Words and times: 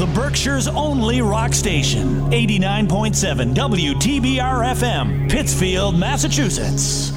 the 0.00 0.06
Berkshire's 0.06 0.66
only 0.66 1.20
rock 1.20 1.52
station. 1.52 2.20
89.7 2.30 3.54
WTBR 3.54 4.64
FM, 4.74 5.30
Pittsfield, 5.30 5.94
Massachusetts. 5.94 7.12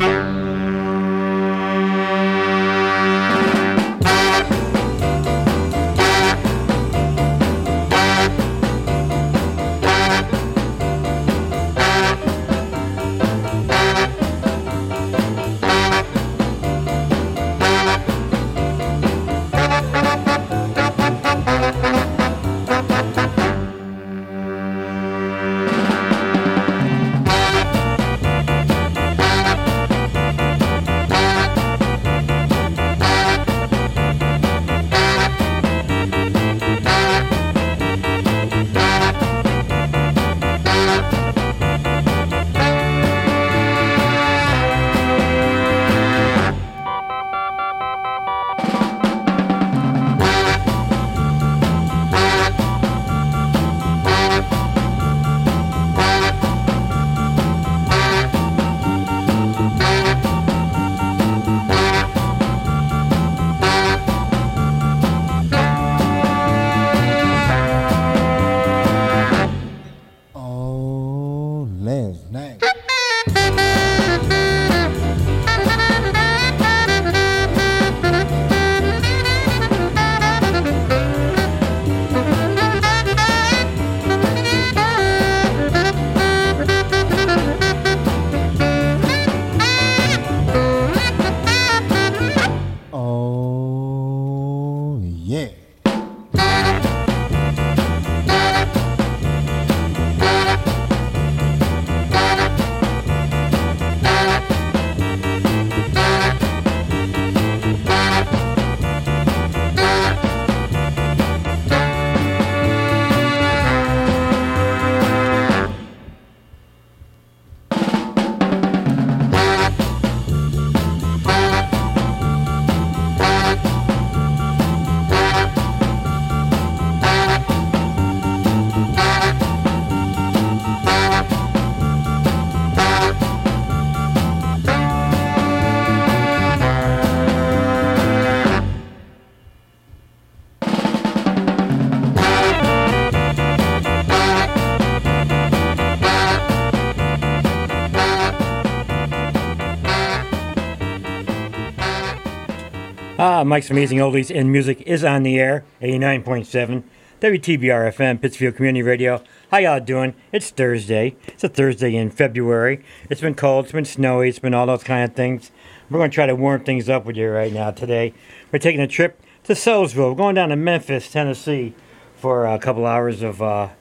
Ah, 153.43 153.45
Mike's 153.45 153.69
Amazing 153.69 153.97
Oldies 153.97 154.33
and 154.33 154.53
Music 154.53 154.81
is 154.83 155.03
on 155.03 155.23
the 155.23 155.37
air, 155.37 155.65
89.7 155.81 156.81
WTBR 157.19 157.93
FM, 157.93 158.21
Pittsfield 158.21 158.55
Community 158.55 158.81
Radio. 158.81 159.21
How 159.51 159.57
y'all 159.57 159.81
doing? 159.81 160.13
It's 160.31 160.49
Thursday. 160.49 161.17
It's 161.27 161.43
a 161.43 161.49
Thursday 161.49 161.93
in 161.93 162.09
February. 162.09 162.85
It's 163.09 163.19
been 163.19 163.35
cold, 163.35 163.65
it's 163.65 163.73
been 163.73 163.83
snowy, 163.83 164.29
it's 164.29 164.39
been 164.39 164.53
all 164.53 164.65
those 164.67 164.85
kind 164.85 165.03
of 165.03 165.13
things. 165.13 165.51
We're 165.89 165.99
going 165.99 166.09
to 166.09 166.15
try 166.15 166.25
to 166.25 166.35
warm 166.35 166.63
things 166.63 166.87
up 166.87 167.03
with 167.03 167.17
you 167.17 167.31
right 167.31 167.51
now 167.51 167.71
today. 167.71 168.13
We're 168.49 168.59
taking 168.59 168.79
a 168.79 168.87
trip 168.87 169.21
to 169.43 169.51
Soulsville. 169.51 170.11
We're 170.11 170.15
going 170.15 170.35
down 170.35 170.47
to 170.47 170.55
Memphis, 170.55 171.11
Tennessee 171.11 171.73
for 172.15 172.45
a 172.45 172.57
couple 172.57 172.85
hours 172.85 173.21
of 173.21 173.41
uh, 173.41 173.71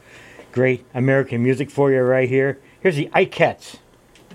great 0.51 0.85
American 0.93 1.41
music 1.41 1.71
for 1.71 1.93
you 1.93 2.01
right 2.01 2.29
here. 2.29 2.59
Here's 2.81 2.97
the 2.97 3.09
Ikettes. 3.15 3.77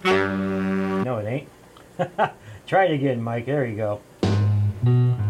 No, 0.05 1.17
it 1.17 1.27
ain't. 1.27 2.31
Try 2.65 2.85
it 2.85 2.93
again, 2.93 3.21
Mike. 3.21 3.45
There 3.45 3.65
you 3.65 3.75
go. 3.75 4.01
Yeah. 4.83 5.26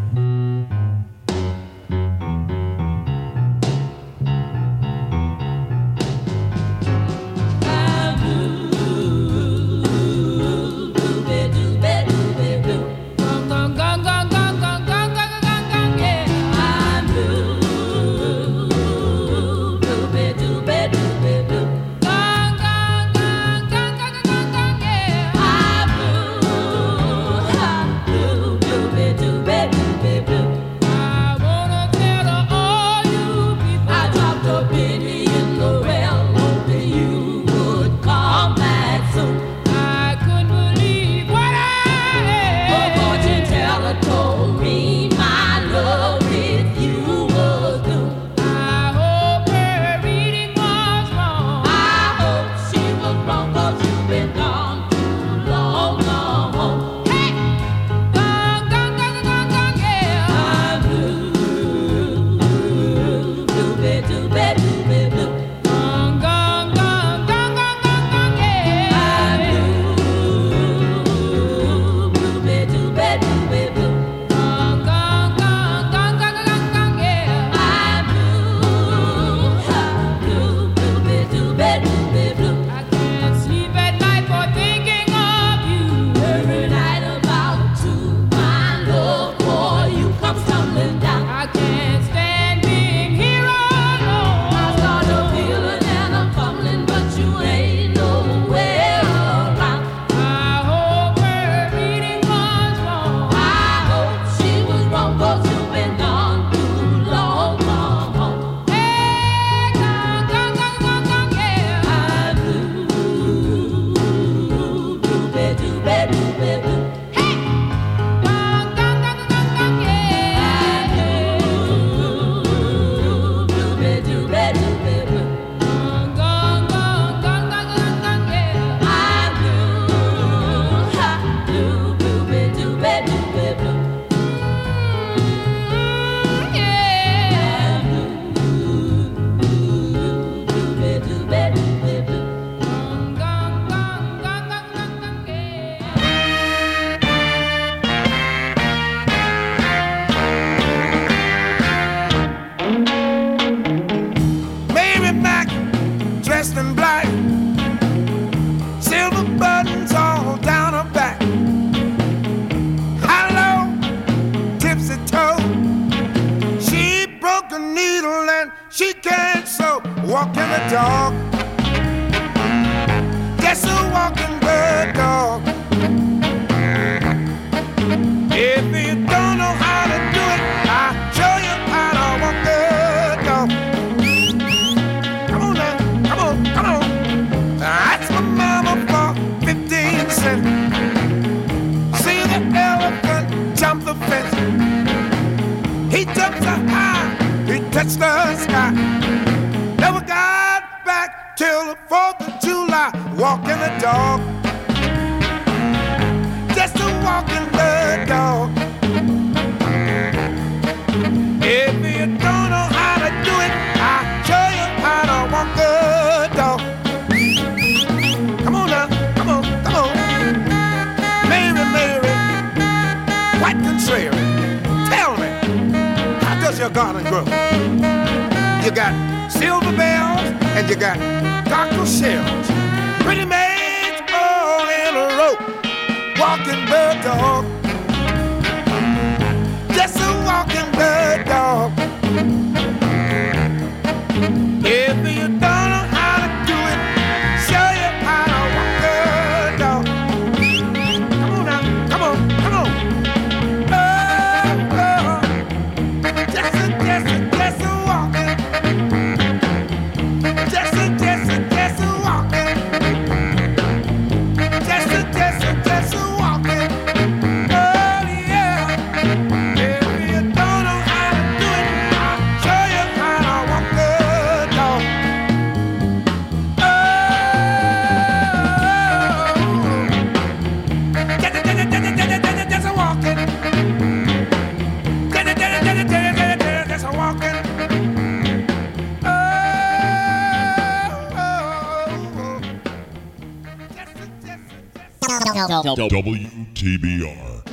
WTBR. 295.75 297.43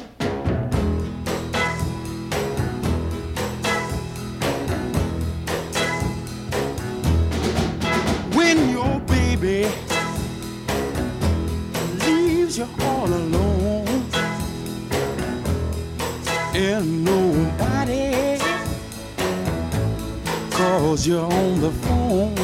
When 8.37 8.71
your 8.71 9.01
baby 9.01 9.69
leaves 12.07 12.59
you 12.59 12.69
all 12.83 13.09
alone 13.09 14.05
and 16.55 17.05
nobody 17.05 18.39
calls 20.53 21.05
you 21.05 21.19
on 21.19 21.61
the 21.61 21.73
phone, 21.83 22.35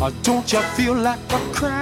or 0.00 0.10
don't 0.22 0.50
you 0.50 0.60
feel 0.76 0.94
like 0.94 1.20
a 1.30 1.38
cry? 1.52 1.81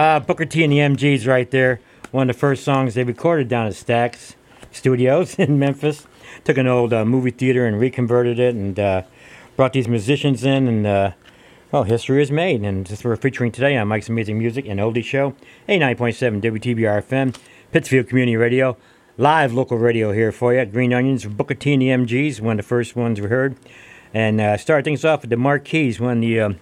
Ah, 0.00 0.20
Booker 0.20 0.44
T 0.44 0.62
and 0.62 0.72
the 0.72 0.78
MGs 0.78 1.26
right 1.26 1.50
there. 1.50 1.80
One 2.12 2.30
of 2.30 2.36
the 2.36 2.38
first 2.38 2.62
songs 2.62 2.94
they 2.94 3.02
recorded 3.02 3.48
down 3.48 3.66
at 3.66 3.72
Stax 3.72 4.36
Studios 4.70 5.34
in 5.40 5.58
Memphis. 5.58 6.06
Took 6.44 6.56
an 6.56 6.68
old 6.68 6.92
uh, 6.92 7.04
movie 7.04 7.32
theater 7.32 7.66
and 7.66 7.80
reconverted 7.80 8.38
it 8.38 8.54
and 8.54 8.78
uh, 8.78 9.02
brought 9.56 9.72
these 9.72 9.88
musicians 9.88 10.44
in 10.44 10.68
and 10.68 10.86
uh, 10.86 11.10
well, 11.72 11.82
history 11.82 12.22
is 12.22 12.30
made. 12.30 12.62
And 12.62 12.86
this 12.86 13.02
we're 13.02 13.16
featuring 13.16 13.50
today 13.50 13.76
on 13.76 13.88
Mike's 13.88 14.08
Amazing 14.08 14.38
Music 14.38 14.66
and 14.68 14.78
Oldie 14.78 15.02
Show, 15.02 15.34
89.7 15.68 16.42
WTBR 16.42 17.02
FM, 17.02 17.36
Pittsfield 17.72 18.06
Community 18.06 18.36
Radio. 18.36 18.76
Live 19.16 19.52
local 19.52 19.78
radio 19.78 20.12
here 20.12 20.30
for 20.30 20.54
you. 20.54 20.64
Green 20.64 20.94
Onions, 20.94 21.26
Booker 21.26 21.54
T 21.54 21.72
and 21.72 21.82
the 21.82 21.88
MGs, 21.88 22.40
one 22.40 22.60
of 22.60 22.64
the 22.64 22.68
first 22.68 22.94
ones 22.94 23.20
we 23.20 23.26
heard. 23.26 23.56
And 24.14 24.40
uh, 24.40 24.58
start 24.58 24.84
things 24.84 25.04
off 25.04 25.22
with 25.22 25.30
the 25.30 25.36
Mar-Keys, 25.36 25.98
one 25.98 26.18
of 26.18 26.20
the 26.20 26.56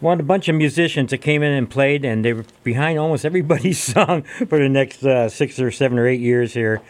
one 0.00 0.20
a 0.20 0.22
bunch 0.22 0.48
of 0.48 0.54
musicians 0.54 1.10
that 1.10 1.18
came 1.18 1.42
in 1.42 1.52
and 1.52 1.68
played, 1.68 2.04
and 2.04 2.24
they 2.24 2.32
were 2.32 2.44
behind 2.62 2.98
almost 2.98 3.24
everybody's 3.24 3.82
song 3.94 4.22
for 4.22 4.58
the 4.58 4.68
next 4.68 5.02
uh, 5.04 5.28
six 5.28 5.58
or 5.58 5.70
seven 5.70 5.98
or 5.98 6.06
eight 6.06 6.20
years 6.20 6.54
here 6.54 6.80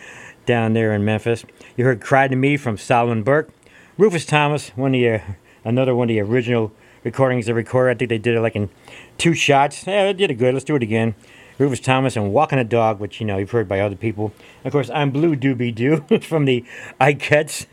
down 0.47 0.73
there 0.73 0.93
in 0.93 1.05
Memphis. 1.05 1.45
You 1.77 1.85
heard 1.85 2.01
"Cry 2.01 2.29
to 2.29 2.37
Me" 2.37 2.57
from 2.57 2.77
Solomon 2.77 3.23
Burke, 3.23 3.51
Rufus 3.97 4.27
Thomas, 4.27 4.71
one 4.71 4.95
of 4.95 5.01
the 5.01 5.11
uh, 5.11 5.21
another 5.65 5.95
one 5.95 6.05
of 6.05 6.15
the 6.15 6.21
original 6.21 6.73
recordings 7.05 7.47
they 7.47 7.53
recorded. 7.53 7.97
I 7.97 7.99
think 7.99 8.09
they 8.11 8.19
did 8.19 8.37
it 8.37 8.41
like 8.41 8.57
in 8.57 8.69
two 9.17 9.35
shots. 9.35 9.87
Yeah, 9.87 10.05
they 10.05 10.13
did 10.13 10.31
it 10.31 10.35
good. 10.35 10.55
Let's 10.55 10.65
do 10.65 10.77
it 10.77 10.83
again. 10.83 11.15
Rufus 11.59 11.81
Thomas 11.81 12.15
and 12.15 12.33
Walking 12.33 12.61
a 12.61 12.65
Dog, 12.65 13.01
which 13.01 13.21
you 13.21 13.27
know 13.27 13.39
you've 13.39 13.51
heard 13.51 13.69
by 13.69 13.81
other 13.81 13.97
people. 13.97 14.33
Of 14.65 14.71
course, 14.71 14.91
I'm 14.91 15.11
Blue 15.11 15.35
Doobie 15.35 15.75
Doo 15.75 16.05
from 16.23 16.45
the 16.45 16.65
Ikettes. 17.01 17.67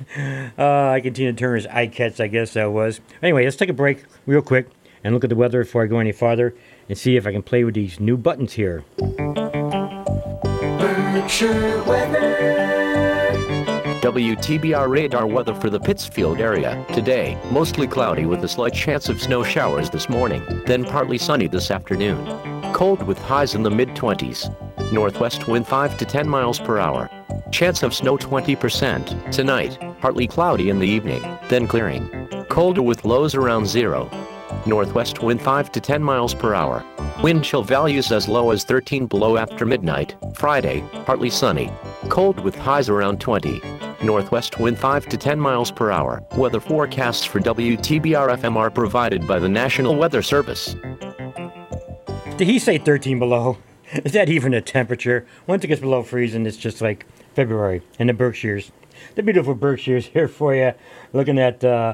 Uh, 0.57 0.91
I 0.91 1.01
continue 1.01 1.31
to 1.31 1.37
turn 1.37 1.57
as 1.57 1.67
Ikettes, 1.67 2.19
I 2.19 2.27
guess 2.27 2.53
that 2.53 2.71
was. 2.71 2.99
Anyway, 3.21 3.43
let's 3.43 3.57
take 3.57 3.69
a 3.69 3.73
break 3.73 4.05
real 4.25 4.41
quick 4.41 4.69
and 5.05 5.13
look 5.13 5.23
at 5.23 5.29
the 5.29 5.35
weather 5.35 5.63
before 5.63 5.83
I 5.83 5.85
go 5.85 5.99
any 5.99 6.11
farther 6.11 6.55
and 6.89 6.97
see 6.97 7.15
if 7.15 7.27
I 7.27 7.31
can 7.31 7.43
play 7.43 7.63
with 7.63 7.75
these 7.75 7.99
new 7.99 8.17
buttons 8.17 8.53
here. 8.53 8.83
WTBR 14.01 14.89
radar 14.89 15.27
weather 15.27 15.53
for 15.53 15.69
the 15.69 15.79
Pittsfield 15.79 16.39
area. 16.39 16.83
Today, 16.91 17.37
mostly 17.51 17.85
cloudy 17.85 18.25
with 18.25 18.43
a 18.43 18.47
slight 18.47 18.73
chance 18.73 19.07
of 19.07 19.21
snow 19.21 19.43
showers 19.43 19.91
this 19.91 20.09
morning, 20.09 20.43
then 20.65 20.83
partly 20.83 21.19
sunny 21.19 21.47
this 21.47 21.69
afternoon. 21.69 22.25
Cold 22.73 23.03
with 23.03 23.19
highs 23.19 23.53
in 23.53 23.61
the 23.61 23.69
mid 23.69 23.89
20s. 23.89 24.51
Northwest 24.91 25.47
wind 25.47 25.67
5 25.67 25.99
to 25.99 26.05
10 26.05 26.27
miles 26.27 26.59
per 26.59 26.79
hour. 26.79 27.09
Chance 27.51 27.83
of 27.83 27.93
snow 27.93 28.17
20%. 28.17 29.31
Tonight, 29.31 29.77
partly 30.01 30.25
cloudy 30.25 30.71
in 30.71 30.79
the 30.79 30.87
evening, 30.87 31.21
then 31.47 31.67
clearing. 31.67 32.09
Colder 32.49 32.81
with 32.81 33.05
lows 33.05 33.35
around 33.35 33.67
zero. 33.67 34.09
Northwest 34.65 35.21
wind 35.21 35.41
5 35.41 35.71
to 35.73 35.79
10 35.79 36.01
miles 36.01 36.33
per 36.33 36.55
hour. 36.55 36.83
Wind 37.21 37.43
chill 37.43 37.61
values 37.61 38.11
as 38.11 38.27
low 38.27 38.49
as 38.49 38.63
13 38.63 39.05
below 39.05 39.37
after 39.37 39.63
midnight. 39.63 40.15
Friday, 40.33 40.83
partly 41.05 41.29
sunny. 41.29 41.71
Cold 42.09 42.39
with 42.39 42.55
highs 42.55 42.89
around 42.89 43.21
20. 43.21 43.61
Northwest 44.03 44.59
wind 44.59 44.79
5 44.79 45.05
to 45.07 45.17
10 45.17 45.39
miles 45.39 45.69
per 45.69 45.91
hour. 45.91 46.23
Weather 46.35 46.59
forecasts 46.59 47.23
for 47.23 47.39
WTBR 47.39 48.37
FM 48.37 48.55
are 48.55 48.71
provided 48.71 49.27
by 49.27 49.37
the 49.37 49.49
National 49.49 49.95
Weather 49.95 50.23
Service. 50.23 50.75
Did 52.37 52.47
he 52.47 52.57
say 52.57 52.79
13 52.79 53.19
below? 53.19 53.57
Is 53.93 54.13
that 54.13 54.29
even 54.29 54.53
a 54.55 54.61
temperature? 54.61 55.27
Once 55.45 55.63
it 55.63 55.67
gets 55.67 55.81
below 55.81 56.01
freezing, 56.01 56.47
it's 56.47 56.57
just 56.57 56.81
like 56.81 57.05
February 57.35 57.83
in 57.99 58.07
the 58.07 58.13
Berkshires. 58.13 58.71
The 59.13 59.21
beautiful 59.21 59.53
Berkshires 59.53 60.07
here 60.07 60.27
for 60.27 60.55
you. 60.55 60.73
Looking 61.13 61.37
at 61.37 61.63
uh, 61.63 61.93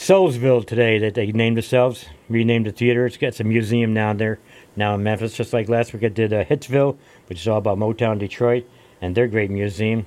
Soulsville 0.00 0.66
today 0.66 0.98
that 0.98 1.12
they 1.12 1.30
named 1.30 1.58
themselves, 1.58 2.06
renamed 2.30 2.64
the 2.64 2.72
theater. 2.72 3.04
It's 3.04 3.18
got 3.18 3.34
some 3.34 3.50
museum 3.50 3.92
down 3.92 4.16
there 4.16 4.38
now 4.74 4.94
in 4.94 5.02
Memphis, 5.02 5.34
just 5.34 5.52
like 5.52 5.68
last 5.68 5.92
week 5.92 6.02
I 6.02 6.08
did 6.08 6.32
uh, 6.32 6.42
Hitsville, 6.42 6.96
which 7.26 7.40
is 7.40 7.46
all 7.46 7.58
about 7.58 7.76
Motown 7.76 8.18
Detroit 8.18 8.64
and 9.02 9.14
their 9.14 9.28
great 9.28 9.50
museum. 9.50 10.06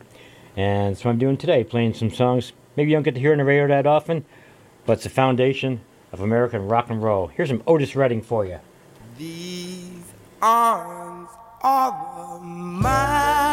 And 0.57 0.95
that's 0.95 1.05
what 1.05 1.11
I'm 1.11 1.19
doing 1.19 1.37
today, 1.37 1.63
playing 1.63 1.93
some 1.93 2.09
songs 2.09 2.53
maybe 2.75 2.89
you 2.89 2.95
don't 2.97 3.03
get 3.03 3.13
to 3.13 3.19
hear 3.19 3.33
on 3.33 3.37
the 3.37 3.45
radio 3.45 3.67
that 3.67 3.85
often, 3.85 4.25
but 4.87 4.93
it's 4.93 5.03
the 5.03 5.09
foundation 5.09 5.81
of 6.11 6.21
American 6.21 6.67
rock 6.67 6.89
and 6.89 7.03
roll. 7.03 7.27
Here's 7.27 7.49
some 7.49 7.61
Otis 7.67 7.95
Redding 7.95 8.23
for 8.23 8.45
you. 8.47 8.57
These 9.19 10.11
arms 10.41 11.29
are 11.61 12.39
mine. 12.39 13.43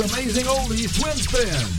Amazing 0.00 0.46
Oldies 0.46 0.90
Twin 0.98 1.16
Spin. 1.18 1.71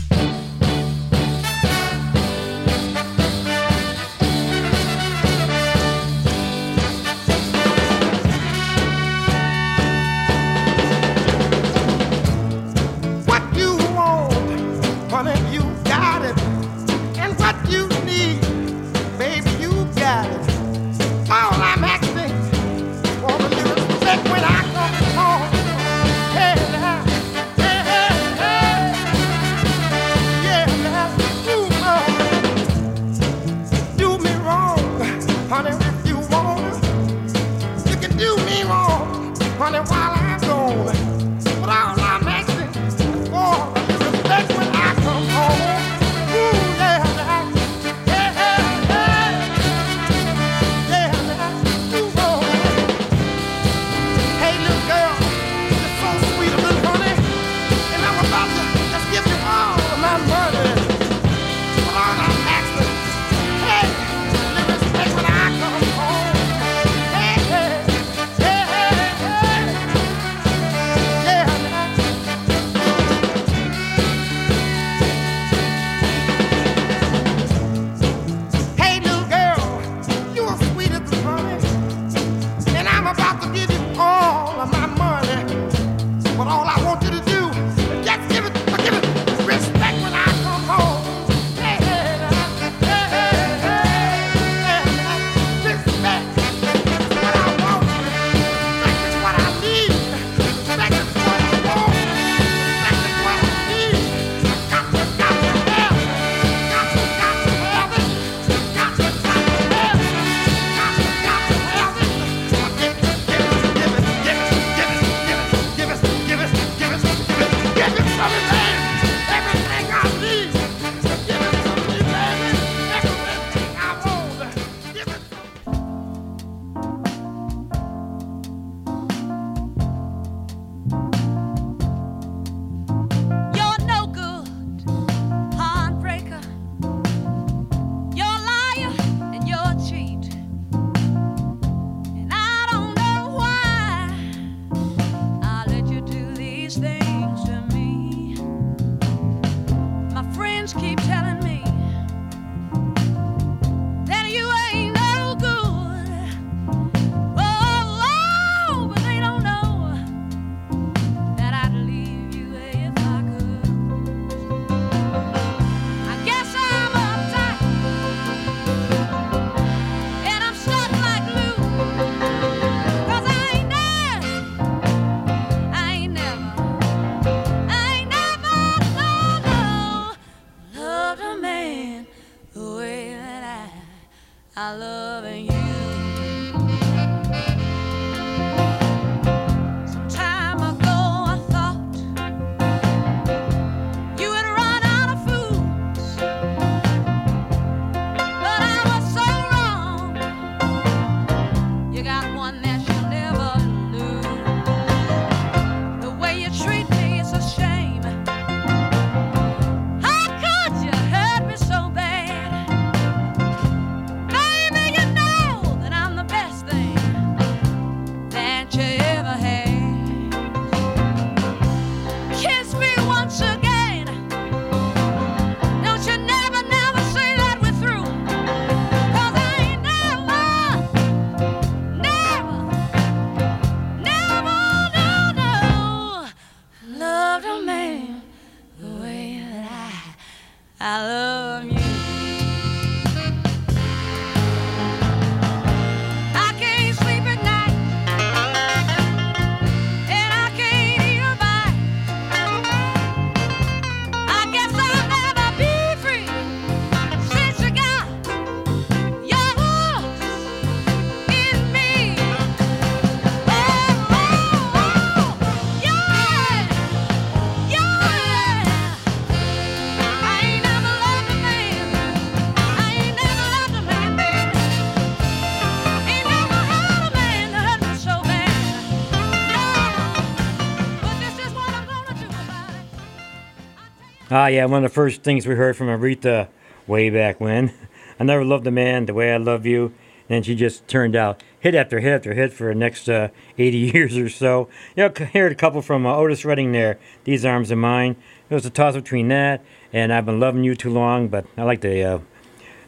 Ah, 284.36 284.48
yeah, 284.48 284.64
one 284.64 284.84
of 284.84 284.90
the 284.90 284.92
first 284.92 285.22
things 285.22 285.46
we 285.46 285.54
heard 285.54 285.76
from 285.76 285.86
Aretha 285.86 286.48
way 286.88 287.08
back 287.08 287.40
when. 287.40 287.72
I 288.18 288.24
never 288.24 288.44
loved 288.44 288.66
a 288.66 288.72
man 288.72 289.06
the 289.06 289.14
way 289.14 289.32
I 289.32 289.36
love 289.36 289.64
you. 289.64 289.92
And 290.28 290.44
she 290.44 290.56
just 290.56 290.88
turned 290.88 291.14
out 291.14 291.40
hit 291.60 291.76
after 291.76 292.00
hit 292.00 292.14
after 292.14 292.34
hit 292.34 292.52
for 292.52 292.66
the 292.66 292.74
next 292.74 293.08
uh, 293.08 293.28
80 293.58 293.78
years 293.94 294.18
or 294.18 294.28
so. 294.28 294.68
You 294.96 295.04
know, 295.04 295.26
heard 295.26 295.52
a 295.52 295.54
couple 295.54 295.82
from 295.82 296.04
uh, 296.04 296.16
Otis 296.16 296.44
Redding 296.44 296.72
there, 296.72 296.98
These 297.22 297.44
Arms 297.44 297.70
of 297.70 297.78
Mine. 297.78 298.16
It 298.50 298.54
was 298.56 298.66
a 298.66 298.70
toss 298.70 298.96
between 298.96 299.28
that 299.28 299.64
and 299.92 300.12
I've 300.12 300.26
Been 300.26 300.40
Loving 300.40 300.64
You 300.64 300.74
Too 300.74 300.90
Long, 300.90 301.28
but 301.28 301.46
I 301.56 301.62
like 301.62 301.82
the, 301.82 302.02
uh, 302.02 302.18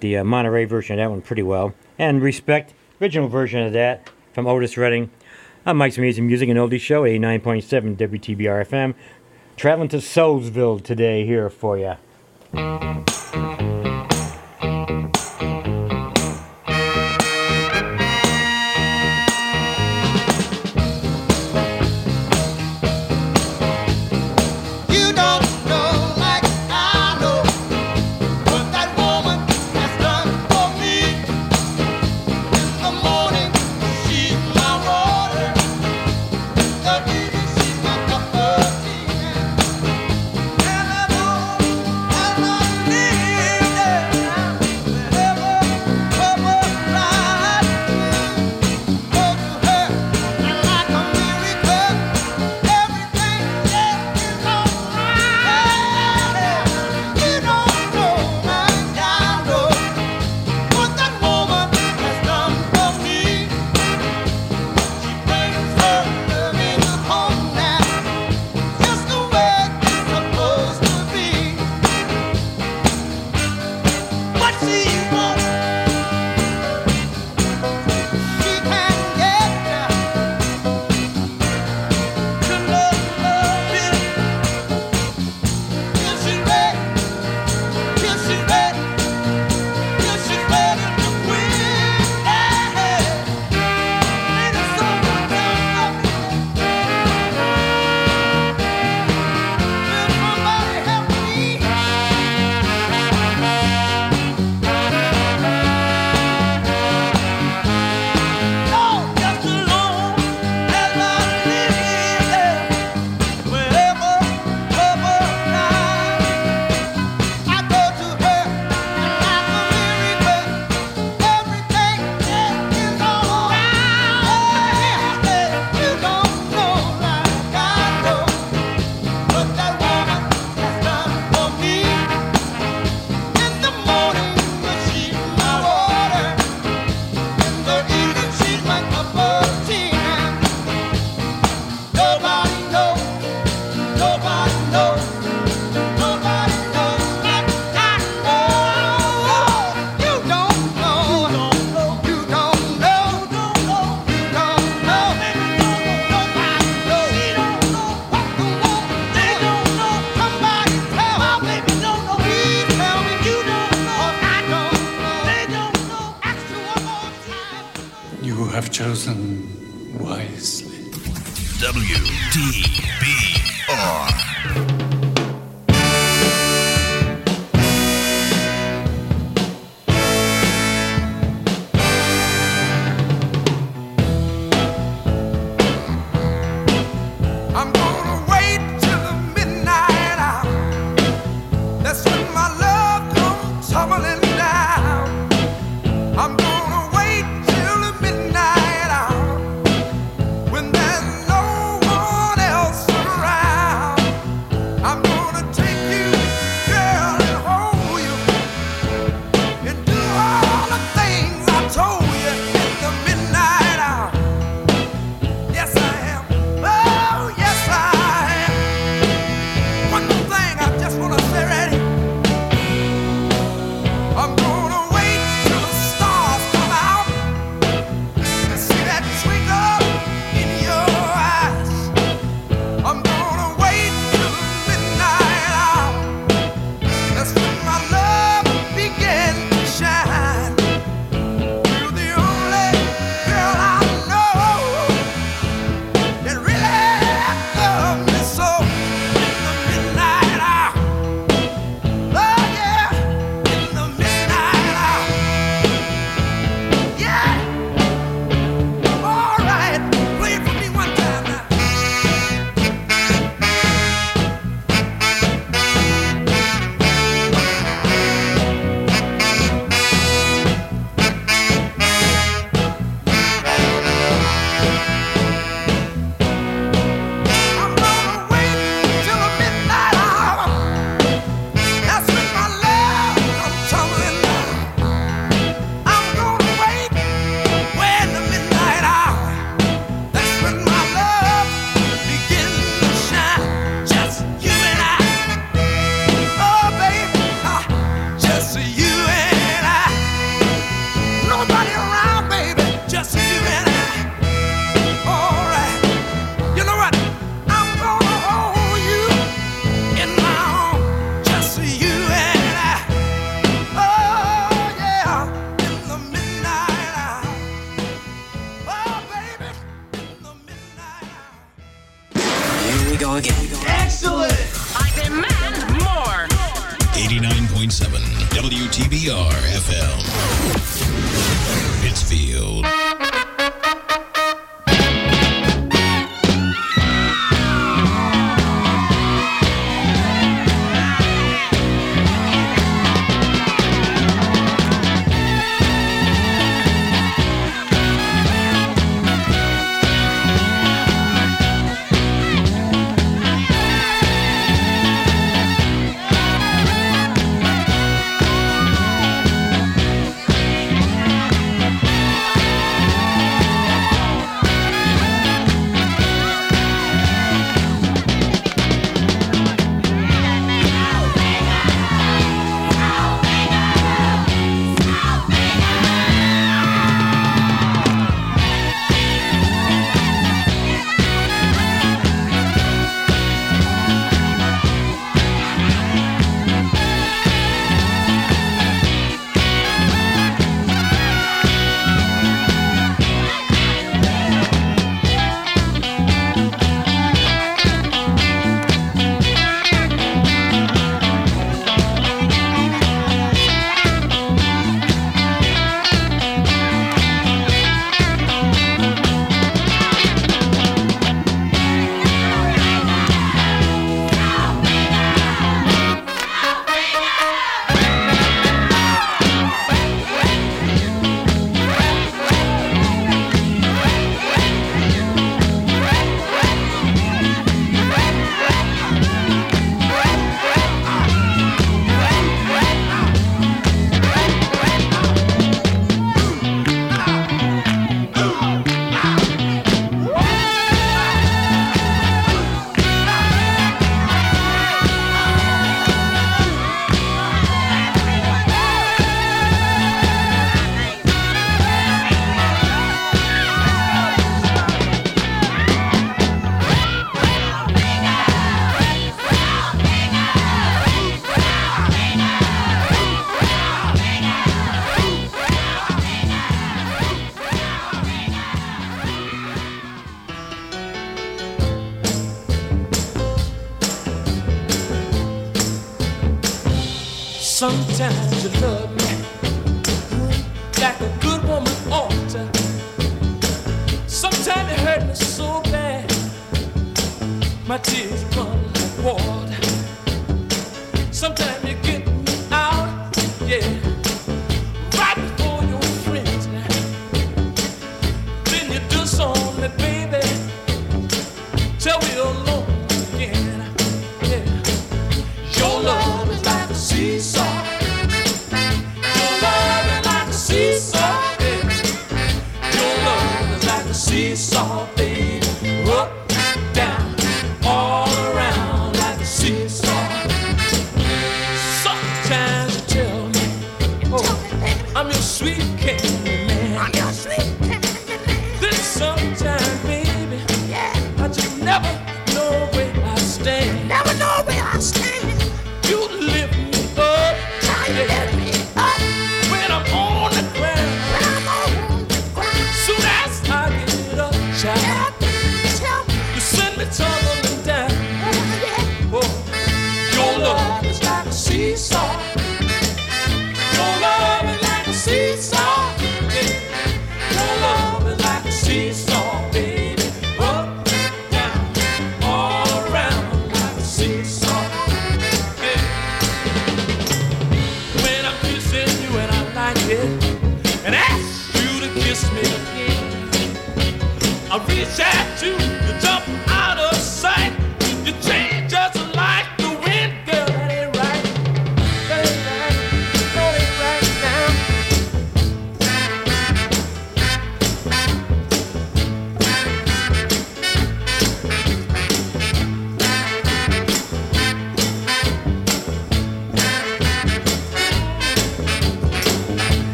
the 0.00 0.18
uh, 0.18 0.24
Monterey 0.24 0.66
version 0.66 0.98
of 0.98 1.02
that 1.02 1.10
one 1.10 1.22
pretty 1.22 1.42
well. 1.42 1.72
And 1.98 2.20
Respect, 2.20 2.74
original 3.00 3.30
version 3.30 3.62
of 3.62 3.72
that 3.72 4.10
from 4.34 4.46
Otis 4.46 4.76
Redding. 4.76 5.10
I'm 5.66 5.76
Mike's 5.76 5.98
Amazing 5.98 6.26
Music 6.26 6.48
and 6.48 6.58
Oldie 6.58 6.80
Show, 6.80 7.02
89.7 7.02 7.96
WTBR 7.96 8.66
FM, 8.66 8.94
Traveling 9.56 9.88
to 9.90 9.98
Soulsville 9.98 10.82
today 10.82 11.26
here 11.26 11.50
for 11.50 11.76
you. 11.76 11.96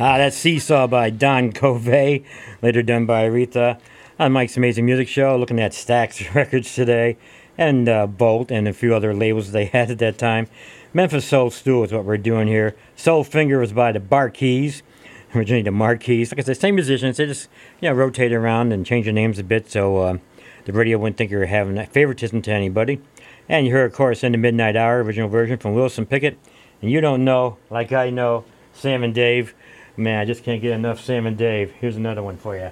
Ah, 0.00 0.16
that's 0.16 0.36
Seesaw 0.36 0.86
by 0.86 1.10
Don 1.10 1.50
Covay, 1.50 2.24
later 2.62 2.84
done 2.84 3.04
by 3.04 3.28
Aretha. 3.28 3.80
On 4.20 4.30
Mike's 4.30 4.56
Amazing 4.56 4.86
Music 4.86 5.08
Show, 5.08 5.36
looking 5.36 5.58
at 5.58 5.72
Stax 5.72 6.32
Records 6.36 6.72
today, 6.72 7.16
and 7.56 7.88
uh, 7.88 8.06
Volt, 8.06 8.52
and 8.52 8.68
a 8.68 8.72
few 8.72 8.94
other 8.94 9.12
labels 9.12 9.50
they 9.50 9.64
had 9.64 9.90
at 9.90 9.98
that 9.98 10.16
time. 10.16 10.46
Memphis 10.94 11.24
Soul 11.24 11.50
Stew 11.50 11.82
is 11.82 11.92
what 11.92 12.04
we're 12.04 12.16
doing 12.16 12.46
here. 12.46 12.76
Soul 12.94 13.24
Finger 13.24 13.58
was 13.58 13.72
by 13.72 13.90
the 13.90 13.98
Bar-Kays, 13.98 14.84
originally 15.34 15.62
the 15.62 15.72
Mar-Keys. 15.72 16.30
Like 16.30 16.38
I 16.38 16.42
said, 16.44 16.58
same 16.58 16.76
musicians, 16.76 17.16
they 17.16 17.26
just 17.26 17.48
you 17.80 17.88
know, 17.88 17.94
rotate 17.96 18.32
around 18.32 18.72
and 18.72 18.86
change 18.86 19.06
their 19.06 19.12
names 19.12 19.40
a 19.40 19.42
bit 19.42 19.68
so 19.68 19.96
uh, 19.96 20.18
the 20.64 20.72
radio 20.72 20.98
wouldn't 20.98 21.16
think 21.16 21.32
you 21.32 21.38
were 21.38 21.46
having 21.46 21.84
favoritism 21.86 22.40
to 22.42 22.52
anybody. 22.52 23.00
And 23.48 23.66
you 23.66 23.72
heard, 23.72 23.90
of 23.90 23.96
course, 23.96 24.22
in 24.22 24.30
the 24.30 24.38
Midnight 24.38 24.76
Hour, 24.76 25.02
original 25.02 25.28
version 25.28 25.58
from 25.58 25.74
Wilson 25.74 26.06
Pickett. 26.06 26.38
And 26.80 26.88
you 26.88 27.00
don't 27.00 27.24
know, 27.24 27.58
like 27.68 27.90
I 27.90 28.10
know, 28.10 28.44
Sam 28.72 29.02
and 29.02 29.12
Dave 29.12 29.54
Man, 29.98 30.20
I 30.20 30.24
just 30.24 30.44
can't 30.44 30.62
get 30.62 30.70
enough 30.70 31.00
Sam 31.00 31.26
and 31.26 31.36
Dave. 31.36 31.72
Here's 31.72 31.96
another 31.96 32.22
one 32.22 32.36
for 32.36 32.56
you. 32.56 32.70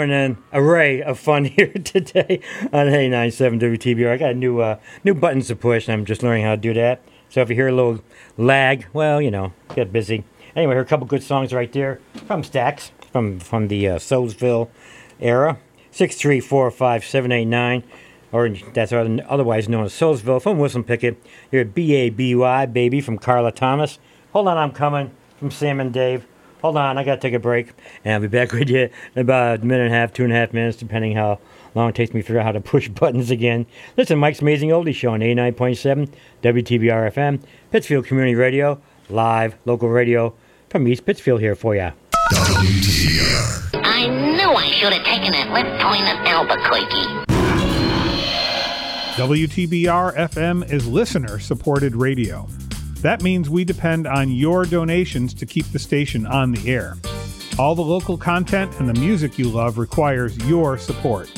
Having 0.00 0.14
an 0.14 0.38
array 0.54 1.02
of 1.02 1.18
fun 1.18 1.44
here 1.56 1.74
today 1.74 2.40
on 2.72 2.86
89.7 2.86 3.60
WTBR. 3.60 4.12
I 4.12 4.16
got 4.16 4.34
new 4.34 4.60
uh, 4.60 4.78
new 5.04 5.12
buttons 5.12 5.48
to 5.48 5.56
push, 5.56 5.88
and 5.88 5.92
I'm 5.92 6.06
just 6.06 6.22
learning 6.22 6.44
how 6.44 6.52
to 6.52 6.56
do 6.56 6.72
that. 6.72 7.02
So 7.28 7.42
if 7.42 7.50
you 7.50 7.54
hear 7.54 7.68
a 7.68 7.72
little 7.72 8.02
lag, 8.38 8.86
well, 8.94 9.20
you 9.20 9.30
know, 9.30 9.52
get 9.74 9.92
busy. 9.92 10.24
Anyway, 10.56 10.72
here 10.72 10.80
are 10.80 10.84
a 10.84 10.86
couple 10.86 11.06
good 11.06 11.22
songs 11.22 11.52
right 11.52 11.70
there 11.70 12.00
from 12.26 12.42
Stax, 12.42 12.92
from 13.12 13.40
from 13.40 13.68
the 13.68 13.88
uh, 13.88 13.98
Soulsville 13.98 14.70
era. 15.20 15.58
Six 15.90 16.16
three 16.16 16.40
four 16.40 16.70
five 16.70 17.04
seven 17.04 17.30
eight 17.30 17.44
nine, 17.44 17.84
or 18.32 18.48
that's 18.48 18.94
otherwise 18.94 19.68
known 19.68 19.84
as 19.84 19.92
Soulsville 19.92 20.40
from 20.40 20.58
Wilson 20.58 20.82
Pickett. 20.82 21.22
You're 21.52 21.66
B 21.66 21.94
A 21.96 22.08
B 22.08 22.34
Y 22.34 22.64
baby 22.64 23.02
from 23.02 23.18
Carla 23.18 23.52
Thomas. 23.52 23.98
Hold 24.32 24.48
on, 24.48 24.56
I'm 24.56 24.72
coming 24.72 25.10
from 25.36 25.50
Sam 25.50 25.78
and 25.78 25.92
Dave. 25.92 26.24
Hold 26.62 26.76
on, 26.76 26.98
I 26.98 27.04
gotta 27.04 27.20
take 27.20 27.32
a 27.34 27.38
break, 27.38 27.72
and 28.04 28.14
I'll 28.14 28.20
be 28.20 28.26
back 28.28 28.52
with 28.52 28.68
you 28.68 28.90
in 29.14 29.20
about 29.20 29.60
a 29.60 29.64
minute 29.64 29.84
and 29.86 29.94
a 29.94 29.96
half, 29.96 30.12
two 30.12 30.24
and 30.24 30.32
a 30.32 30.36
half 30.36 30.52
minutes, 30.52 30.76
depending 30.76 31.16
how 31.16 31.38
long 31.74 31.88
it 31.88 31.94
takes 31.94 32.12
me 32.12 32.20
to 32.20 32.26
figure 32.26 32.40
out 32.40 32.44
how 32.46 32.52
to 32.52 32.60
push 32.60 32.88
buttons 32.90 33.30
again. 33.30 33.66
Listen, 33.96 34.18
Mike's 34.18 34.40
Amazing 34.42 34.70
Oldie 34.70 34.94
Show 34.94 35.12
on 35.12 35.20
89.7 35.20 36.10
WTBR 36.42 37.12
FM, 37.12 37.42
Pittsfield 37.70 38.06
Community 38.06 38.34
Radio, 38.34 38.80
live 39.08 39.56
local 39.64 39.88
radio 39.88 40.34
from 40.68 40.86
East 40.86 41.06
Pittsfield 41.06 41.40
here 41.40 41.54
for 41.54 41.74
you. 41.74 41.90
I 43.82 44.06
knew 44.06 44.50
I 44.50 44.70
should 44.70 44.92
have 44.92 45.04
taken 45.04 45.32
that 45.32 45.50
left 45.50 45.80
turn 45.80 46.02
at 46.02 46.26
Albuquerque. 46.26 47.26
WTBR 49.16 50.16
FM 50.16 50.72
is 50.72 50.86
listener 50.86 51.38
supported 51.38 51.96
radio. 51.96 52.46
That 53.02 53.22
means 53.22 53.48
we 53.48 53.64
depend 53.64 54.06
on 54.06 54.30
your 54.30 54.64
donations 54.64 55.32
to 55.34 55.46
keep 55.46 55.66
the 55.66 55.78
station 55.78 56.26
on 56.26 56.52
the 56.52 56.70
air. 56.70 56.96
All 57.58 57.74
the 57.74 57.82
local 57.82 58.16
content 58.18 58.78
and 58.78 58.88
the 58.88 58.98
music 59.00 59.38
you 59.38 59.48
love 59.48 59.78
requires 59.78 60.36
your 60.48 60.78
support. 60.78 61.30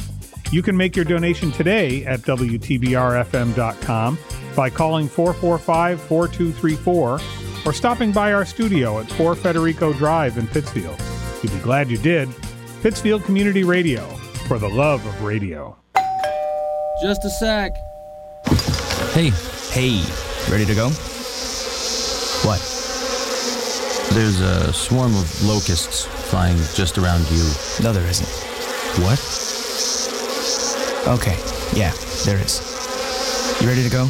You 0.51 0.63
can 0.63 0.77
make 0.77 0.95
your 0.97 1.05
donation 1.05 1.51
today 1.53 2.05
at 2.05 2.21
WTBRFM.com 2.21 4.19
by 4.55 4.71
calling 4.71 5.09
445 5.09 6.01
4234 6.03 7.21
or 7.65 7.73
stopping 7.73 8.13
by 8.13 8.33
our 8.33 8.45
studio 8.45 8.99
at 9.01 9.09
4 9.13 9.35
Federico 9.35 9.93
Drive 9.93 10.39
in 10.39 10.47
Pittsfield. 10.49 11.01
You'll 11.43 11.53
be 11.53 11.61
glad 11.61 11.91
you 11.91 11.99
did. 11.99 12.29
Pittsfield 12.83 13.25
Community 13.25 13.63
Radio, 13.63 14.05
for 14.47 14.59
the 14.59 14.69
love 14.69 15.05
of 15.07 15.23
radio. 15.23 15.77
Just 17.01 17.25
a 17.25 17.31
sec. 17.31 17.73
Hey, 19.15 19.31
hey, 19.71 20.03
ready 20.51 20.67
to 20.67 20.75
go? 20.75 20.91
What? 22.45 22.61
There's 24.15 24.41
a 24.41 24.73
swarm 24.73 25.15
of 25.15 25.45
locusts 25.45 26.05
flying 26.31 26.57
just 26.75 26.99
around 26.99 27.23
you. 27.31 27.45
No, 27.83 27.93
there 27.93 28.07
isn't. 28.07 28.29
What? 29.03 29.19
Okay, 31.07 31.39
yeah, 31.73 31.93
there 32.25 32.39
is. 32.39 32.61
You 33.61 33.69
ready 33.69 33.83
to 33.83 33.91
go? 33.91 34.09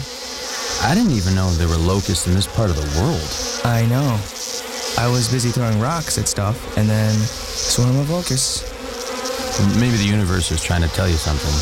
I 0.83 0.95
didn't 0.95 1.13
even 1.13 1.35
know 1.35 1.51
there 1.51 1.69
were 1.69 1.77
locusts 1.77 2.27
in 2.27 2.35
this 2.35 2.47
part 2.47 2.71
of 2.71 2.77
the 2.77 3.01
world. 3.01 3.23
I 3.65 3.87
know. 3.87 4.19
I 4.99 5.09
was 5.09 5.31
busy 5.31 5.51
throwing 5.51 5.79
rocks 5.79 6.19
at 6.19 6.27
stuff, 6.27 6.77
and 6.77 6.89
then 6.89 7.15
swarm 7.15 7.97
of 7.99 8.11
locusts. 8.11 8.65
Maybe 9.79 9.97
the 9.97 10.09
universe 10.09 10.51
is 10.51 10.63
trying 10.63 10.83
to 10.83 10.89
tell 10.89 11.09
you 11.09 11.17
something. 11.17 11.55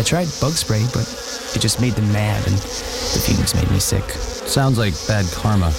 I 0.00 0.02
tried 0.04 0.28
bug 0.40 0.54
spray, 0.54 0.84
but 0.92 1.06
it 1.54 1.60
just 1.60 1.80
made 1.80 1.92
them 1.92 2.10
mad, 2.12 2.46
and 2.46 2.56
the 2.56 3.22
fumes 3.24 3.54
made 3.54 3.70
me 3.70 3.78
sick. 3.78 4.04
Sounds 4.48 4.78
like 4.78 4.94
bad 5.06 5.26
karma. 5.32 5.72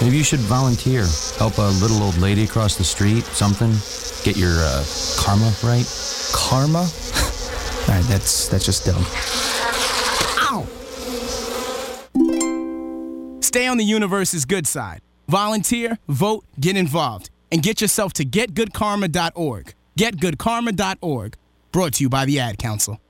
Maybe 0.00 0.16
you 0.16 0.24
should 0.24 0.40
volunteer. 0.40 1.06
Help 1.36 1.58
a 1.58 1.70
little 1.82 2.02
old 2.02 2.16
lady 2.16 2.44
across 2.44 2.76
the 2.76 2.84
street, 2.84 3.24
something. 3.24 3.70
Get 4.24 4.36
your 4.36 4.52
uh, 4.52 4.84
karma 5.18 5.52
right. 5.62 5.86
Karma? 6.32 6.78
All 6.80 7.94
right, 7.94 8.04
that's 8.08 8.48
that's 8.48 8.64
just 8.64 8.86
dumb. 8.86 9.04
Ow! 10.48 10.66
Stay 13.40 13.66
on 13.66 13.76
the 13.76 13.84
universe's 13.84 14.44
good 14.44 14.66
side. 14.66 15.00
Volunteer, 15.28 15.98
vote, 16.08 16.44
get 16.58 16.76
involved, 16.76 17.30
and 17.52 17.62
get 17.62 17.80
yourself 17.80 18.12
to 18.14 18.24
getgoodkarma.org. 18.24 19.74
Getgoodkarma.org. 19.98 21.36
Brought 21.72 21.92
to 21.94 22.02
you 22.02 22.08
by 22.08 22.24
the 22.24 22.40
Ad 22.40 22.58
Council. 22.58 23.00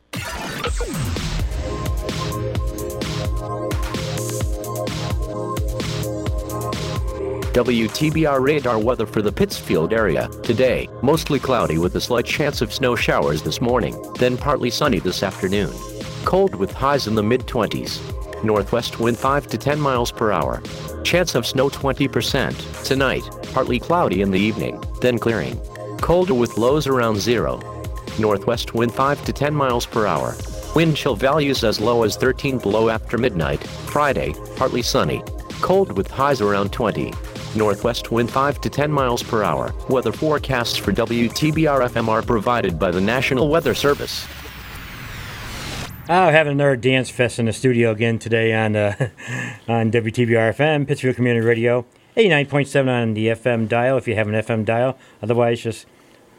WTBR 7.60 8.40
radar 8.40 8.78
weather 8.78 9.04
for 9.04 9.20
the 9.20 9.30
Pittsfield 9.30 9.92
area. 9.92 10.28
Today, 10.42 10.88
mostly 11.02 11.38
cloudy 11.38 11.76
with 11.76 11.94
a 11.94 12.00
slight 12.00 12.24
chance 12.24 12.62
of 12.62 12.72
snow 12.72 12.96
showers 12.96 13.42
this 13.42 13.60
morning, 13.60 13.94
then 14.14 14.38
partly 14.38 14.70
sunny 14.70 14.98
this 14.98 15.22
afternoon. 15.22 15.70
Cold 16.24 16.54
with 16.54 16.72
highs 16.72 17.06
in 17.06 17.14
the 17.14 17.22
mid 17.22 17.42
20s. 17.42 18.00
Northwest 18.42 18.98
wind 18.98 19.18
5 19.18 19.46
to 19.48 19.58
10 19.58 19.78
miles 19.78 20.10
per 20.10 20.32
hour. 20.32 20.62
Chance 21.04 21.34
of 21.34 21.46
snow 21.46 21.68
20%. 21.68 22.82
Tonight, 22.82 23.24
partly 23.52 23.78
cloudy 23.78 24.22
in 24.22 24.30
the 24.30 24.40
evening, 24.40 24.82
then 25.02 25.18
clearing. 25.18 25.60
Colder 25.98 26.32
with 26.32 26.56
lows 26.56 26.86
around 26.86 27.18
zero. 27.18 27.60
Northwest 28.18 28.72
wind 28.72 28.94
5 28.94 29.22
to 29.26 29.34
10 29.34 29.54
miles 29.54 29.84
per 29.84 30.06
hour. 30.06 30.34
Wind 30.74 30.96
chill 30.96 31.14
values 31.14 31.62
as 31.62 31.78
low 31.78 32.04
as 32.04 32.16
13 32.16 32.56
below 32.56 32.88
after 32.88 33.18
midnight. 33.18 33.62
Friday, 33.92 34.32
partly 34.56 34.80
sunny. 34.80 35.22
Cold 35.60 35.92
with 35.92 36.10
highs 36.10 36.40
around 36.40 36.72
20. 36.72 37.12
Northwest 37.56 38.12
wind 38.12 38.30
5 38.30 38.60
to 38.60 38.70
10 38.70 38.92
miles 38.92 39.22
per 39.22 39.42
hour. 39.42 39.74
Weather 39.88 40.12
forecasts 40.12 40.76
for 40.76 40.92
WTBR 40.92 41.88
FM 41.88 42.08
are 42.08 42.22
provided 42.22 42.78
by 42.78 42.90
the 42.90 43.00
National 43.00 43.48
Weather 43.48 43.74
Service. 43.74 44.26
Oh, 46.08 46.28
having 46.30 46.54
another 46.54 46.74
dance 46.74 47.08
fest 47.08 47.38
in 47.38 47.46
the 47.46 47.52
studio 47.52 47.92
again 47.92 48.18
today 48.18 48.52
on 48.52 48.74
uh, 48.74 48.96
on 49.68 49.92
WTBR 49.92 50.54
FM, 50.56 50.88
Pittsfield 50.88 51.14
Community 51.14 51.46
Radio, 51.46 51.86
89.7 52.16 52.88
on 52.88 53.14
the 53.14 53.28
FM 53.28 53.68
dial 53.68 53.96
if 53.96 54.08
you 54.08 54.16
have 54.16 54.26
an 54.26 54.34
FM 54.34 54.64
dial. 54.64 54.98
Otherwise, 55.22 55.60
just 55.60 55.86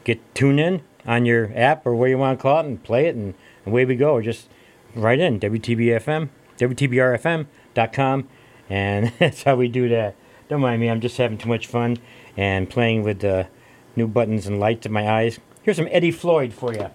get 0.04 0.34
tuned 0.34 0.60
in 0.60 0.82
on 1.06 1.24
your 1.24 1.50
app 1.54 1.86
or 1.86 1.94
where 1.94 2.10
you 2.10 2.18
want 2.18 2.38
to 2.38 2.42
call 2.42 2.60
it 2.60 2.66
and 2.66 2.82
play 2.82 3.06
it, 3.06 3.14
and 3.14 3.32
away 3.64 3.86
we 3.86 3.96
go. 3.96 4.12
Or 4.12 4.20
just 4.20 4.48
write 4.94 5.20
in 5.20 5.40
WTBFM, 5.40 6.28
WTBRFM.com, 6.58 8.28
and 8.68 9.12
that's 9.18 9.42
how 9.44 9.56
we 9.56 9.68
do 9.68 9.88
that. 9.88 10.14
Don't 10.52 10.60
mind 10.60 10.82
me, 10.82 10.90
I'm 10.90 11.00
just 11.00 11.16
having 11.16 11.38
too 11.38 11.48
much 11.48 11.66
fun 11.66 11.96
and 12.36 12.68
playing 12.68 13.04
with 13.04 13.20
the 13.20 13.48
new 13.96 14.06
buttons 14.06 14.46
and 14.46 14.60
lights 14.60 14.84
in 14.84 14.92
my 14.92 15.10
eyes. 15.10 15.40
Here's 15.62 15.78
some 15.78 15.88
Eddie 15.90 16.10
Floyd 16.10 16.52
for 16.52 16.74
you. 16.74 16.90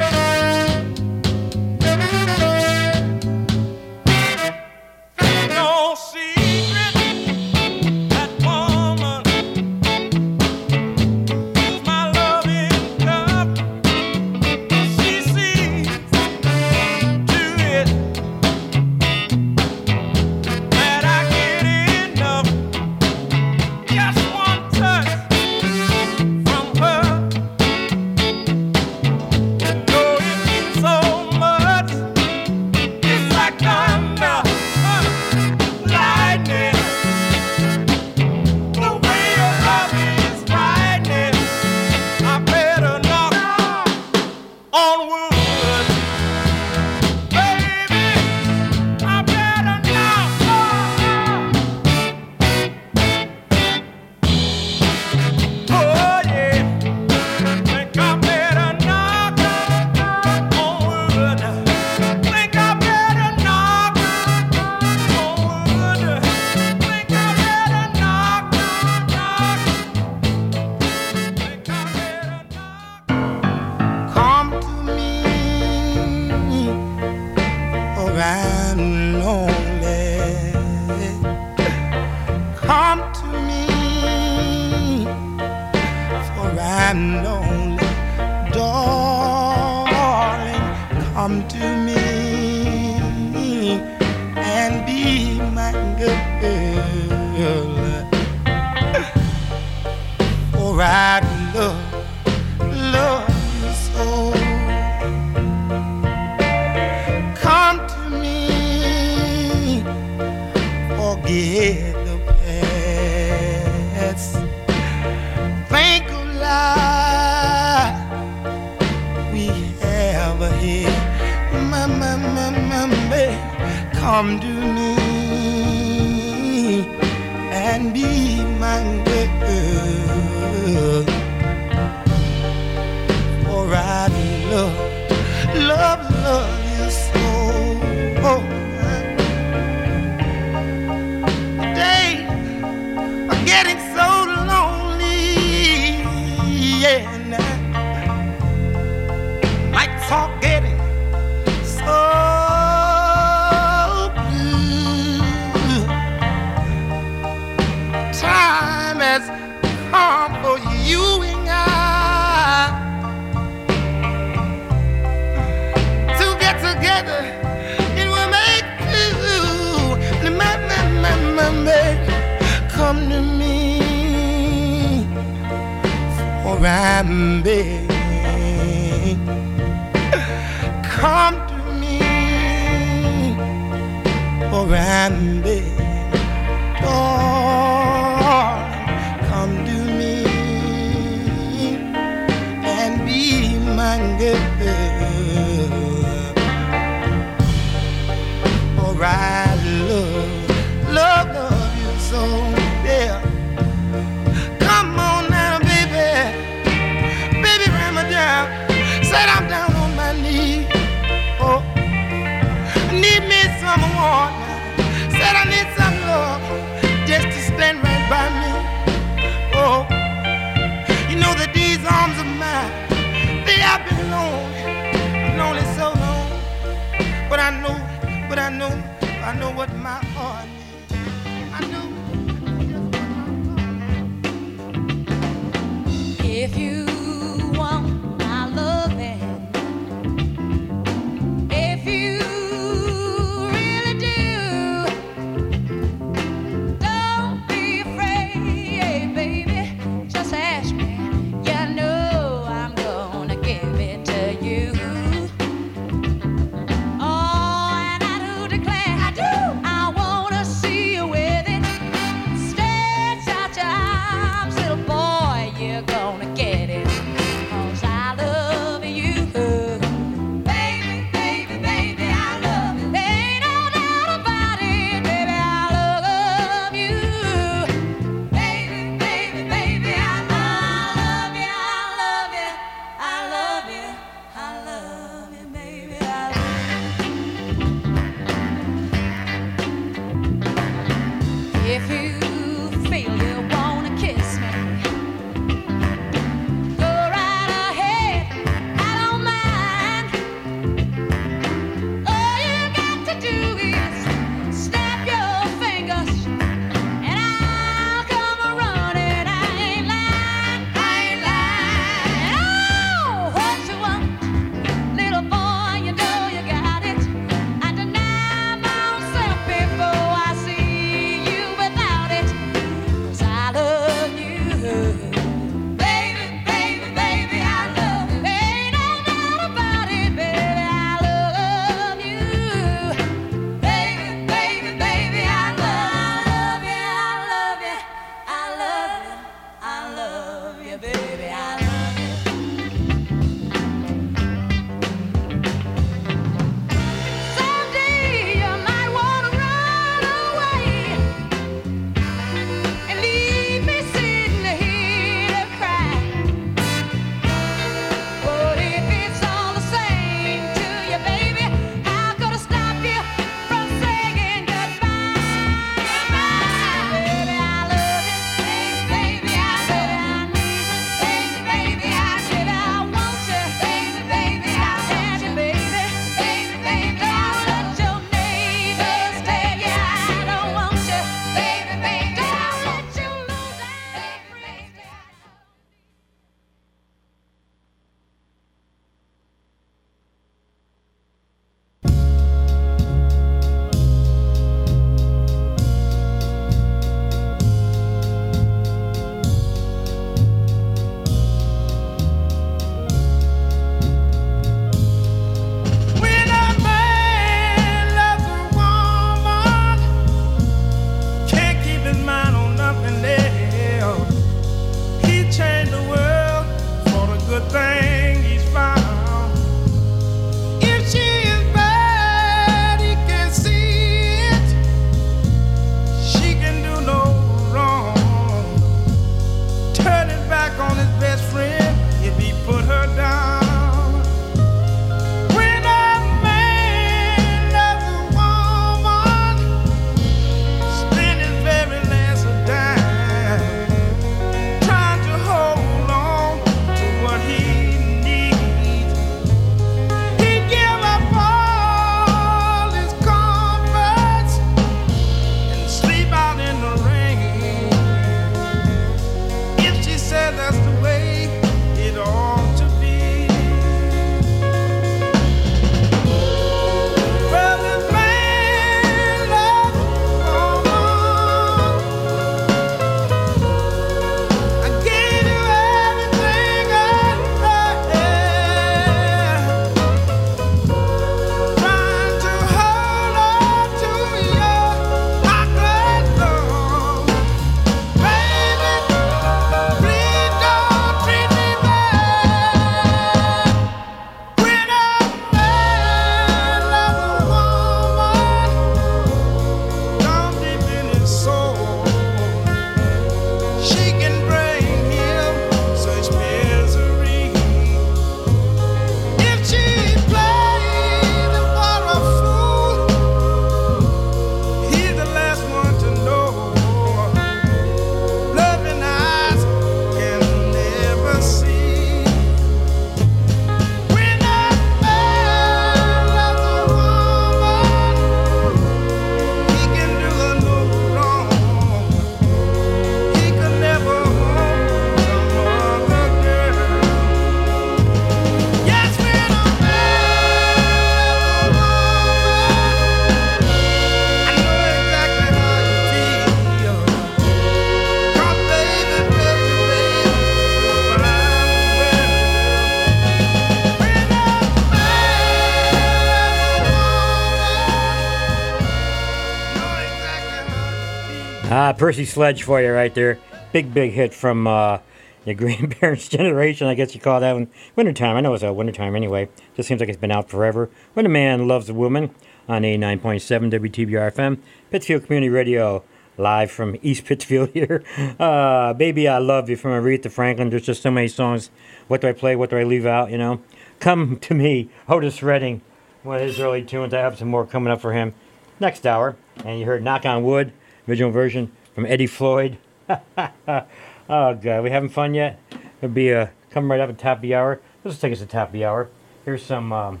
Percy 561.78 562.04
Sledge 562.04 562.42
for 562.42 562.60
you 562.60 562.72
right 562.72 562.94
there. 562.94 563.18
Big, 563.52 563.74
big 563.74 563.92
hit 563.92 564.14
from 564.14 564.46
uh, 564.46 564.78
the 565.24 565.34
grandparents' 565.34 566.08
generation, 566.08 566.66
I 566.66 566.74
guess 566.74 566.94
you 566.94 567.00
call 567.00 567.20
that 567.20 567.32
one. 567.32 567.48
Wintertime, 567.76 568.16
I 568.16 568.20
know 568.20 568.34
it's 568.34 568.42
a 568.42 568.52
wintertime 568.52 568.94
anyway. 568.94 569.28
Just 569.56 569.68
seems 569.68 569.80
like 569.80 569.88
it's 569.88 569.98
been 569.98 570.12
out 570.12 570.28
forever. 570.28 570.70
When 570.94 571.06
a 571.06 571.08
Man 571.08 571.48
Loves 571.48 571.68
a 571.68 571.74
Woman 571.74 572.14
on 572.48 572.62
89.7 572.62 573.50
WTBR 573.52 574.12
FM, 574.12 574.38
Pittsfield 574.70 575.04
Community 575.04 575.30
Radio, 575.30 575.82
live 576.16 576.50
from 576.50 576.76
East 576.82 577.04
Pittsfield 577.04 577.50
here. 577.54 577.82
Uh, 578.18 578.72
Baby, 578.74 579.08
I 579.08 579.18
Love 579.18 579.48
You 579.48 579.56
from 579.56 579.72
Aretha 579.72 580.10
Franklin. 580.10 580.50
There's 580.50 580.66
just 580.66 580.82
so 580.82 580.90
many 580.90 581.08
songs. 581.08 581.50
What 581.88 582.00
do 582.00 582.08
I 582.08 582.12
play? 582.12 582.36
What 582.36 582.50
do 582.50 582.56
I 582.56 582.64
leave 582.64 582.86
out? 582.86 583.10
You 583.10 583.18
know? 583.18 583.42
Come 583.80 584.18
to 584.20 584.34
Me, 584.34 584.70
Otis 584.88 585.22
Redding, 585.22 585.60
one 586.02 586.16
of 586.16 586.22
his 586.22 586.38
early 586.38 586.62
tunes. 586.62 586.94
I 586.94 587.00
have 587.00 587.18
some 587.18 587.28
more 587.28 587.44
coming 587.46 587.72
up 587.72 587.80
for 587.80 587.92
him 587.92 588.14
next 588.60 588.86
hour. 588.86 589.16
And 589.44 589.58
you 589.58 589.66
heard 589.66 589.82
Knock 589.82 590.06
on 590.06 590.22
Wood, 590.22 590.52
original 590.88 591.10
version 591.10 591.50
from 591.74 591.86
Eddie 591.86 592.06
Floyd. 592.06 592.58
oh 592.88 593.64
god, 594.08 594.62
we 594.62 594.70
having 594.70 594.88
fun 594.88 595.14
yet? 595.14 595.40
It'll 595.78 595.92
be 595.92 596.10
a 596.10 596.30
coming 596.50 596.70
right 596.70 596.80
up 596.80 596.88
at 596.88 596.98
top 596.98 597.18
of 597.18 597.22
the 597.22 597.34
hour. 597.34 597.60
Let's 597.82 597.98
take 597.98 598.12
us 598.12 598.20
to 598.20 598.26
top 598.26 598.48
of 598.48 598.52
the 598.52 598.64
hour. 598.64 598.88
Here's 599.24 599.44
some. 599.44 599.72
Um, 599.72 600.00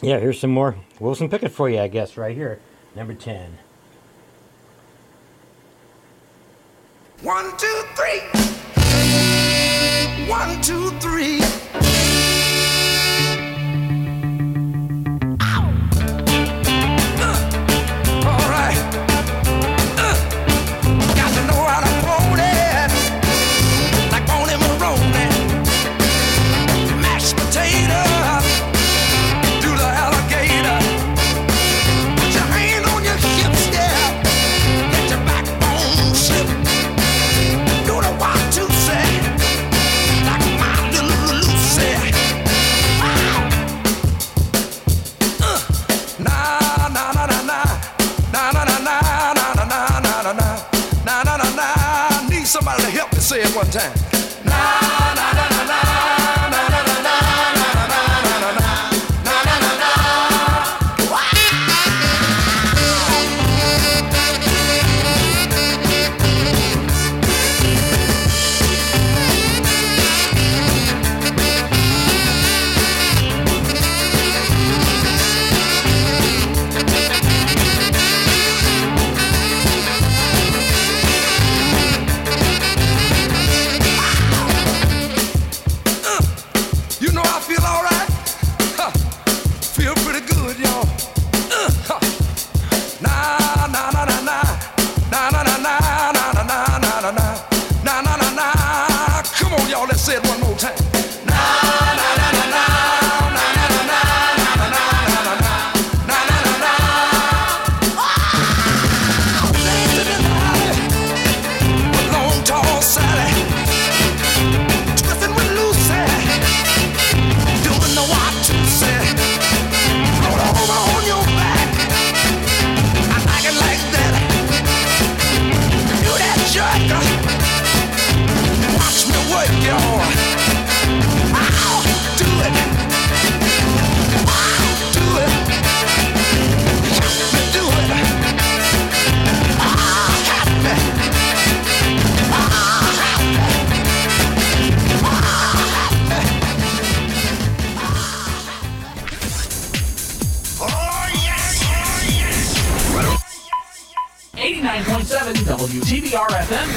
yeah, 0.00 0.18
here's 0.18 0.38
some 0.38 0.50
more 0.50 0.76
Wilson 1.00 1.28
Pickett 1.28 1.50
for 1.50 1.68
you, 1.68 1.80
I 1.80 1.88
guess, 1.88 2.16
right 2.16 2.36
here, 2.36 2.60
number 2.94 3.14
ten. 3.14 3.58
One, 7.22 7.50
two, 7.56 7.82
three. 7.96 8.20
One, 10.28 10.60
two, 10.62 10.90
three. 11.00 12.27
Say 53.28 53.42
it 53.42 53.54
one 53.54 53.66
time. 53.66 54.07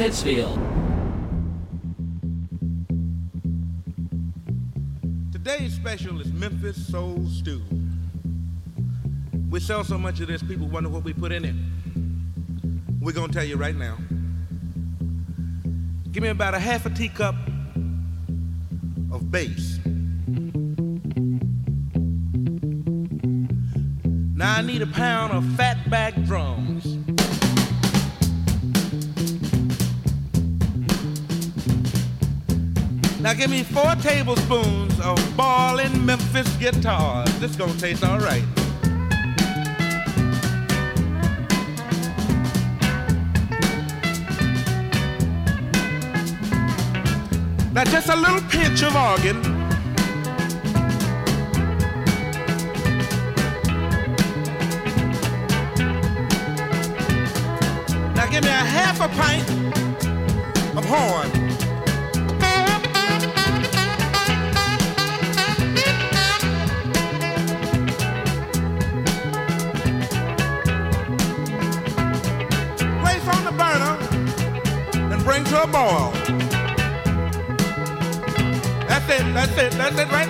Pittsfield. 0.02 0.60
Today's 5.32 5.76
special 5.76 6.20
is 6.20 6.34
Memphis 6.34 6.88
Soul 6.88 7.24
Stew. 7.28 7.62
We 9.52 9.60
sell 9.60 9.84
so 9.84 10.00
much 10.00 10.20
of 10.20 10.28
this, 10.28 10.42
people 10.42 10.66
wonder 10.66 10.90
what 10.90 11.04
we 11.04 11.14
put 11.14 11.32
in 11.32 11.46
it. 11.46 11.54
We're 13.00 13.12
gonna 13.12 13.32
tell 13.32 13.44
you 13.44 13.58
right 13.58 13.76
now. 13.76 14.00
Give 16.12 16.24
me 16.24 16.30
about 16.30 16.56
a 16.56 16.60
half 16.60 16.88
a 16.88 16.90
teacup 16.90 17.36
of 19.12 19.30
bass. 19.30 19.78
Now 24.34 24.56
I 24.56 24.64
need 24.64 24.82
a 24.82 24.88
pound 24.88 25.34
of 25.34 25.44
fatback 25.44 26.26
drums. 26.26 26.91
Now 33.22 33.34
give 33.36 33.52
me 33.52 33.62
four 33.62 33.94
tablespoons 34.02 35.00
of 35.00 35.16
ballin' 35.38 36.04
Memphis 36.04 36.52
guitars. 36.58 37.32
This 37.40 37.56
gonna 37.56 37.74
taste 37.74 38.04
all 38.04 38.18
right. 38.18 38.44
Now 47.72 47.84
just 47.84 48.10
a 48.10 48.16
little 48.16 48.42
pinch 48.50 48.82
of 48.82 48.96
organ. 48.96 49.40
Now 58.16 58.28
give 58.32 58.44
me 58.44 58.50
a 58.50 58.66
half 58.66 59.00
a 59.00 59.08
pint 59.10 59.48
of 60.76 60.86
horn. 60.86 61.41
Let 79.92 80.08
that 80.08 80.12
right 80.14 80.21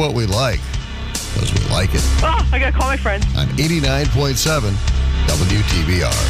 what 0.00 0.14
we 0.14 0.24
like 0.24 0.60
because 1.34 1.52
we 1.52 1.60
like 1.70 1.90
it. 1.92 2.00
Oh, 2.22 2.48
I 2.52 2.58
got 2.58 2.72
to 2.72 2.78
call 2.78 2.88
my 2.88 2.96
friends. 2.96 3.26
On 3.36 3.46
89.7 3.48 4.72
WTBR. 5.26 6.29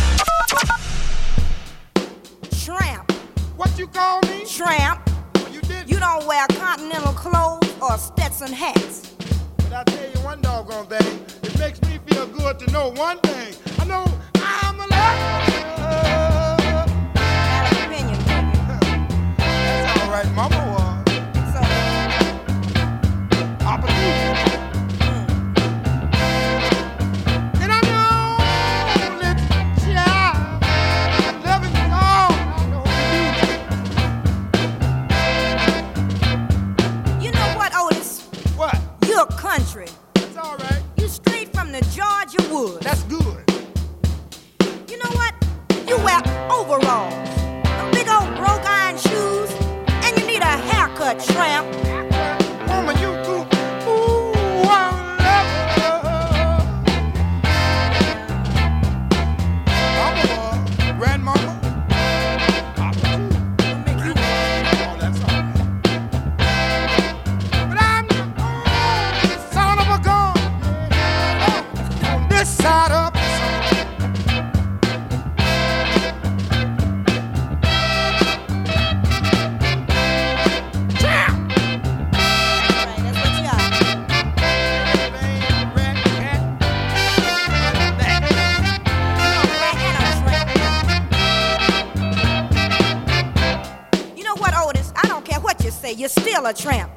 A 96.51 96.53
tramp. 96.53 96.90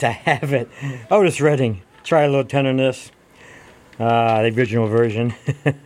To, 0.00 0.10
have 0.10 0.52
it. 0.52 0.68
Otis 1.10 1.40
Redding, 1.40 1.82
try 2.02 2.22
a 2.22 2.28
little 2.28 2.44
tenderness. 2.44 3.10
Uh, 3.98 4.42
the 4.42 4.48
original 4.56 4.86
version 4.86 5.34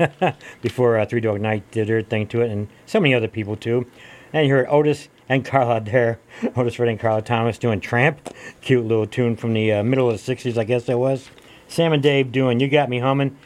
before 0.63 0.99
uh, 0.99 1.05
Three 1.05 1.21
Dog 1.21 1.41
Night 1.41 1.69
did 1.73 1.89
their 1.89 2.01
thing 2.01 2.29
to 2.29 2.43
it, 2.43 2.51
and 2.51 2.69
so 2.87 3.01
many 3.01 3.13
other 3.13 3.27
people 3.27 3.57
too. 3.57 3.87
And 4.33 4.47
you 4.47 4.55
heard 4.55 4.67
Otis 4.69 5.09
and 5.29 5.45
Carla 5.45 5.81
there, 5.81 6.21
Otis 6.57 6.79
Redding, 6.79 6.99
Carla 6.99 7.23
Thomas 7.23 7.59
doing 7.59 7.81
Tramp, 7.81 8.33
cute 8.61 8.85
little 8.85 9.07
tune 9.07 9.35
from 9.37 9.53
the 9.53 9.73
uh, 9.73 9.83
middle 9.83 10.09
of 10.09 10.25
the 10.25 10.35
'60s, 10.35 10.57
I 10.57 10.65
guess 10.65 10.85
that 10.85 10.99
was. 10.99 11.29
Sam 11.67 11.93
and 11.93 12.03
Dave 12.03 12.31
doing 12.31 12.61
You 12.61 12.69
Got 12.69 12.89
Me 12.89 13.01
Humming, 13.01 13.37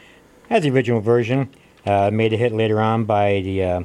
as 0.51 0.63
the 0.63 0.69
original 0.69 1.01
version, 1.01 1.49
uh, 1.85 2.11
made 2.11 2.33
a 2.33 2.37
hit 2.37 2.53
later 2.53 2.79
on 2.79 3.05
by 3.05 3.41
the 3.41 3.63
uh, 3.63 3.79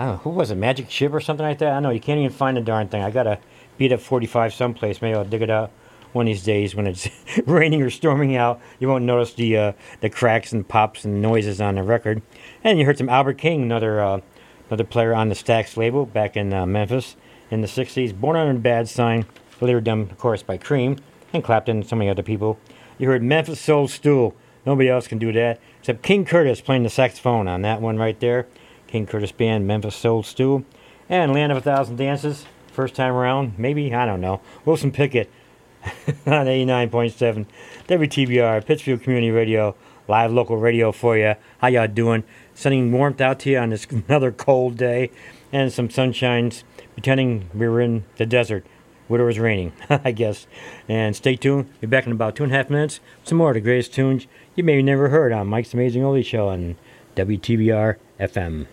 I 0.00 0.04
don't 0.04 0.12
know, 0.12 0.16
who 0.18 0.30
was 0.30 0.50
it, 0.50 0.54
Magic 0.54 0.90
Ship 0.90 1.12
or 1.12 1.20
something 1.20 1.44
like 1.44 1.58
that? 1.58 1.72
I 1.72 1.80
know, 1.80 1.90
you 1.90 2.00
can't 2.00 2.18
even 2.18 2.30
find 2.30 2.56
the 2.56 2.62
darn 2.62 2.88
thing. 2.88 3.02
I 3.02 3.10
gotta 3.10 3.38
beat 3.80 3.92
up 3.92 4.00
45 4.00 4.52
someplace. 4.52 5.00
Maybe 5.00 5.14
I'll 5.14 5.24
dig 5.24 5.40
it 5.40 5.48
out 5.48 5.70
one 6.12 6.26
of 6.26 6.30
these 6.30 6.44
days 6.44 6.74
when 6.74 6.86
it's 6.86 7.08
raining 7.46 7.80
or 7.80 7.88
storming 7.88 8.36
out. 8.36 8.60
You 8.78 8.88
won't 8.88 9.06
notice 9.06 9.32
the 9.32 9.56
uh, 9.56 9.72
the 10.02 10.10
cracks 10.10 10.52
and 10.52 10.68
pops 10.68 11.06
and 11.06 11.22
noises 11.22 11.62
on 11.62 11.76
the 11.76 11.82
record. 11.82 12.20
And 12.62 12.78
you 12.78 12.84
heard 12.84 12.98
some 12.98 13.08
Albert 13.08 13.38
King, 13.38 13.62
another 13.62 13.98
uh, 14.02 14.20
another 14.68 14.84
player 14.84 15.14
on 15.14 15.30
the 15.30 15.34
Stax 15.34 15.78
label 15.78 16.04
back 16.04 16.36
in 16.36 16.52
uh, 16.52 16.66
Memphis 16.66 17.16
in 17.50 17.62
the 17.62 17.66
60s. 17.66 18.14
Born 18.14 18.36
Under 18.36 18.54
a 18.54 18.60
Bad 18.60 18.86
Sign, 18.86 19.24
later 19.62 19.80
done, 19.80 20.02
of 20.02 20.18
course, 20.18 20.42
by 20.42 20.58
Cream 20.58 20.98
and 21.32 21.42
Clapton 21.42 21.78
and 21.78 21.86
so 21.86 21.96
many 21.96 22.10
other 22.10 22.22
people. 22.22 22.58
You 22.98 23.08
heard 23.08 23.22
Memphis 23.22 23.62
Soul 23.62 23.88
Stew. 23.88 24.34
Nobody 24.66 24.90
else 24.90 25.08
can 25.08 25.16
do 25.16 25.32
that 25.32 25.58
except 25.78 26.02
King 26.02 26.26
Curtis 26.26 26.60
playing 26.60 26.82
the 26.82 26.90
saxophone 26.90 27.48
on 27.48 27.62
that 27.62 27.80
one 27.80 27.96
right 27.96 28.20
there. 28.20 28.46
King 28.88 29.06
Curtis 29.06 29.32
Band, 29.32 29.66
Memphis 29.66 29.96
Soul 29.96 30.22
Stew, 30.22 30.66
And 31.08 31.32
Land 31.32 31.50
of 31.50 31.56
a 31.56 31.62
Thousand 31.62 31.96
Dances, 31.96 32.44
first 32.72 32.94
time 32.94 33.12
around, 33.12 33.58
maybe, 33.58 33.94
I 33.94 34.06
don't 34.06 34.20
know. 34.20 34.40
Wilson 34.64 34.92
Pickett 34.92 35.30
on 36.26 36.46
89.7 36.46 37.46
WTBR, 37.88 38.64
Pittsfield 38.64 39.02
Community 39.02 39.30
Radio, 39.30 39.74
live 40.08 40.32
local 40.32 40.56
radio 40.56 40.92
for 40.92 41.16
you. 41.16 41.34
How 41.58 41.68
y'all 41.68 41.88
doing? 41.88 42.24
Sending 42.54 42.92
warmth 42.92 43.20
out 43.20 43.40
to 43.40 43.50
you 43.50 43.58
on 43.58 43.70
this 43.70 43.86
another 44.08 44.32
cold 44.32 44.76
day 44.76 45.10
and 45.52 45.72
some 45.72 45.88
sunshines, 45.88 46.62
pretending 46.94 47.48
we 47.54 47.68
were 47.68 47.80
in 47.80 48.04
the 48.16 48.26
desert 48.26 48.64
where 49.08 49.20
it 49.20 49.24
was 49.24 49.38
raining, 49.38 49.72
I 49.90 50.12
guess. 50.12 50.46
And 50.88 51.16
stay 51.16 51.36
tuned. 51.36 51.68
Be 51.80 51.86
back 51.86 52.06
in 52.06 52.12
about 52.12 52.36
two 52.36 52.44
and 52.44 52.52
a 52.52 52.56
half 52.56 52.70
minutes. 52.70 53.00
Some 53.24 53.38
more 53.38 53.50
of 53.50 53.54
the 53.54 53.60
greatest 53.60 53.92
tunes 53.92 54.26
you 54.54 54.62
may 54.62 54.80
never 54.82 55.08
heard 55.08 55.32
on 55.32 55.48
Mike's 55.48 55.74
Amazing 55.74 56.02
Oldie 56.02 56.24
Show 56.24 56.48
on 56.48 56.76
WTBR 57.16 57.96
FM. 58.20 58.66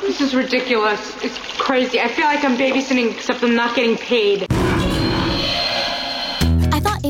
This 0.00 0.20
is 0.20 0.34
ridiculous. 0.34 1.00
It's 1.24 1.38
crazy. 1.58 2.00
I 2.00 2.08
feel 2.08 2.26
like 2.26 2.44
I'm 2.44 2.56
babysitting, 2.56 3.10
except 3.12 3.42
I'm 3.42 3.54
not 3.54 3.74
getting 3.74 3.96
paid. 3.96 4.46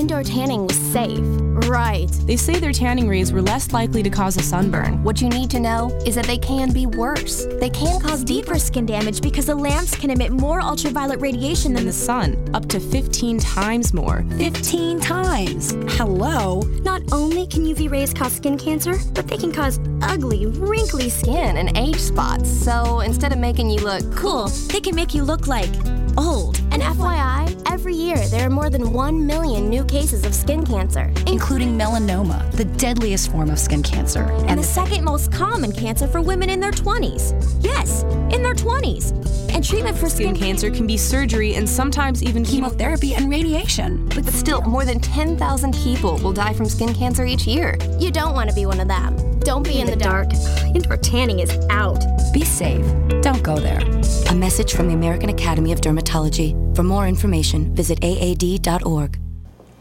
Indoor 0.04 0.22
tanning 0.22 0.66
was 0.66 0.76
safe. 0.76 1.24
Right. 1.66 2.10
They 2.26 2.36
say 2.36 2.60
their 2.60 2.74
tanning 2.74 3.08
rays 3.08 3.32
were 3.32 3.40
less 3.40 3.72
likely 3.72 4.02
to 4.02 4.10
cause 4.10 4.36
a 4.36 4.42
sunburn. 4.42 5.02
What 5.02 5.22
you 5.22 5.30
need 5.30 5.48
to 5.52 5.58
know 5.58 5.98
is 6.04 6.14
that 6.16 6.26
they 6.26 6.36
can 6.36 6.74
be 6.74 6.84
worse. 6.84 7.46
They 7.58 7.70
can 7.70 7.98
cause 8.02 8.22
deeper 8.22 8.58
skin 8.58 8.84
damage 8.84 9.22
because 9.22 9.46
the 9.46 9.54
lamps 9.54 9.96
can 9.96 10.10
emit 10.10 10.30
more 10.30 10.60
ultraviolet 10.60 11.22
radiation 11.22 11.72
than 11.72 11.86
the 11.86 11.92
sun, 11.92 12.36
up 12.52 12.68
to 12.68 12.80
15 12.80 13.38
times 13.38 13.94
more. 13.94 14.26
15 14.36 15.00
times. 15.00 15.72
Hello? 15.96 16.60
Not 16.82 17.00
only 17.10 17.46
can 17.46 17.64
UV 17.64 17.90
rays 17.90 18.12
cause 18.12 18.34
skin 18.34 18.58
cancer, 18.58 18.96
but 19.14 19.26
they 19.26 19.38
can 19.38 19.52
cause 19.52 19.80
ugly, 20.02 20.44
wrinkly 20.44 21.08
skin 21.08 21.56
and 21.56 21.74
age 21.78 21.96
spots. 21.98 22.50
So 22.50 23.00
instead 23.00 23.32
of 23.32 23.38
making 23.38 23.70
you 23.70 23.80
look 23.80 24.14
cool, 24.14 24.48
they 24.68 24.80
can 24.80 24.94
make 24.94 25.14
you 25.14 25.22
look 25.22 25.46
like 25.46 25.70
old. 26.18 26.58
And 26.72 26.82
FYI, 26.82 27.62
every 27.70 27.94
year 27.94 28.18
there 28.28 28.46
are 28.46 28.50
more 28.50 28.70
than 28.70 28.92
1 28.92 29.26
million 29.26 29.68
new 29.68 29.84
cases 29.94 30.24
of 30.26 30.34
skin 30.34 30.66
cancer, 30.66 31.12
including 31.28 31.78
melanoma, 31.78 32.50
the 32.50 32.64
deadliest 32.64 33.30
form 33.30 33.48
of 33.48 33.56
skin 33.60 33.80
cancer. 33.80 34.24
and 34.48 34.58
the 34.58 34.64
second 34.64 35.04
most 35.04 35.30
common 35.30 35.70
cancer 35.70 36.08
for 36.08 36.20
women 36.20 36.50
in 36.50 36.58
their 36.58 36.72
20s. 36.72 37.32
Yes, 37.60 38.02
in 38.34 38.42
their 38.42 38.54
20s. 38.54 39.12
And 39.54 39.64
treatment 39.64 39.96
for 39.96 40.08
Skin 40.08 40.34
cancer 40.34 40.68
can 40.68 40.84
be 40.84 40.96
surgery 40.96 41.54
and 41.54 41.68
sometimes 41.68 42.24
even 42.24 42.44
chemotherapy 42.44 43.14
and 43.14 43.30
radiation. 43.30 44.08
But 44.08 44.26
still, 44.26 44.62
more 44.62 44.84
than 44.84 44.98
10,000 44.98 45.72
people 45.76 46.16
will 46.16 46.32
die 46.32 46.54
from 46.54 46.66
skin 46.66 46.92
cancer 46.92 47.24
each 47.24 47.46
year. 47.46 47.78
You 48.00 48.10
don't 48.10 48.34
want 48.34 48.48
to 48.50 48.54
be 48.56 48.66
one 48.66 48.80
of 48.80 48.88
them. 48.88 49.38
Don't 49.40 49.62
be 49.62 49.78
in 49.78 49.86
the 49.86 49.94
dark. 49.94 50.26
Indoor 50.74 50.96
tanning 50.96 51.38
is 51.38 51.56
out. 51.70 52.02
Be 52.32 52.44
safe. 52.44 52.84
Don't 53.22 53.44
go 53.44 53.56
there. 53.56 53.80
A 54.28 54.34
message 54.34 54.74
from 54.74 54.88
the 54.88 54.94
American 54.94 55.28
Academy 55.28 55.70
of 55.70 55.80
Dermatology. 55.80 56.50
For 56.74 56.82
more 56.82 57.06
information, 57.06 57.72
visit 57.76 58.02
aad.org. 58.02 59.23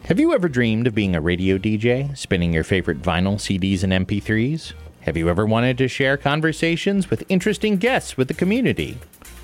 Have 0.07 0.19
you 0.19 0.33
ever 0.33 0.49
dreamed 0.49 0.87
of 0.87 0.93
being 0.93 1.15
a 1.15 1.21
radio 1.21 1.57
DJ, 1.57 2.17
spinning 2.17 2.51
your 2.51 2.65
favorite 2.65 3.01
vinyl, 3.01 3.35
CDs, 3.35 3.83
and 3.83 3.93
MP3s? 4.05 4.73
Have 4.99 5.15
you 5.15 5.29
ever 5.29 5.45
wanted 5.45 5.77
to 5.77 5.87
share 5.87 6.17
conversations 6.17 7.09
with 7.09 7.23
interesting 7.29 7.77
guests 7.77 8.17
with 8.17 8.27
the 8.27 8.33
community? 8.33 8.97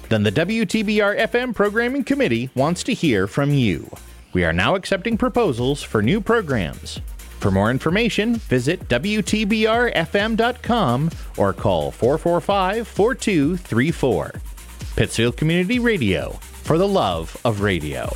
Then 0.09 0.23
the 0.23 0.33
WTBR 0.33 1.17
FM 1.17 1.55
Programming 1.55 2.03
Committee 2.03 2.49
wants 2.55 2.83
to 2.83 2.93
hear 2.93 3.25
from 3.25 3.53
you. 3.53 3.89
We 4.33 4.43
are 4.43 4.51
now 4.51 4.75
accepting 4.75 5.17
proposals 5.17 5.81
for 5.81 6.01
new 6.01 6.19
programs. 6.19 6.99
For 7.39 7.51
more 7.51 7.71
information, 7.71 8.35
visit 8.35 8.89
WTBRFM.com 8.89 11.09
or 11.37 11.53
call 11.53 11.91
445 11.91 12.85
4234. 12.85 14.33
Pittsfield 14.97 15.37
Community 15.37 15.79
Radio, 15.79 16.31
for 16.63 16.77
the 16.77 16.87
love 16.87 17.39
of 17.45 17.61
radio. 17.61 18.11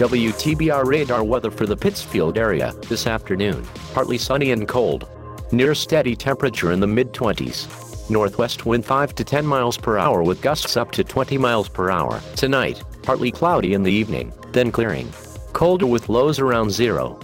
WTBR 0.00 0.86
radar 0.86 1.22
weather 1.22 1.50
for 1.50 1.66
the 1.66 1.76
Pittsfield 1.76 2.38
area 2.38 2.72
this 2.88 3.06
afternoon. 3.06 3.62
Partly 3.92 4.16
sunny 4.16 4.50
and 4.50 4.66
cold. 4.66 5.06
Near 5.52 5.74
steady 5.74 6.16
temperature 6.16 6.72
in 6.72 6.80
the 6.80 6.86
mid 6.86 7.12
20s. 7.12 8.08
Northwest 8.08 8.64
wind 8.64 8.86
5 8.86 9.14
to 9.14 9.24
10 9.24 9.46
miles 9.46 9.76
per 9.76 9.98
hour 9.98 10.22
with 10.22 10.40
gusts 10.40 10.78
up 10.78 10.90
to 10.92 11.04
20 11.04 11.36
miles 11.36 11.68
per 11.68 11.90
hour. 11.90 12.18
Tonight, 12.34 12.82
partly 13.02 13.30
cloudy 13.30 13.74
in 13.74 13.82
the 13.82 13.92
evening, 13.92 14.32
then 14.52 14.72
clearing. 14.72 15.12
Colder 15.52 15.84
with 15.84 16.08
lows 16.08 16.38
around 16.38 16.70
zero. 16.70 17.20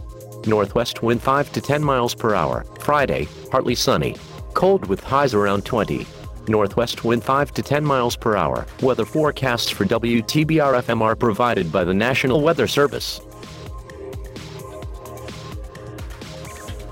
Northwest 0.46 1.02
wind 1.02 1.22
5 1.22 1.52
to 1.52 1.62
10 1.62 1.82
miles 1.82 2.14
per 2.14 2.34
hour. 2.34 2.66
Friday, 2.80 3.26
partly 3.50 3.74
sunny. 3.74 4.16
Cold 4.52 4.86
with 4.86 5.02
highs 5.02 5.32
around 5.32 5.64
20. 5.64 6.06
Northwest 6.48 7.04
wind 7.04 7.24
5 7.24 7.52
to 7.54 7.62
10 7.62 7.84
miles 7.84 8.16
per 8.16 8.36
hour. 8.36 8.66
Weather 8.82 9.04
forecasts 9.04 9.70
for 9.70 9.84
WTBR 9.84 10.82
FM 10.82 11.02
are 11.02 11.16
provided 11.16 11.70
by 11.70 11.84
the 11.84 11.94
National 11.94 12.40
Weather 12.40 12.66
Service. 12.66 13.20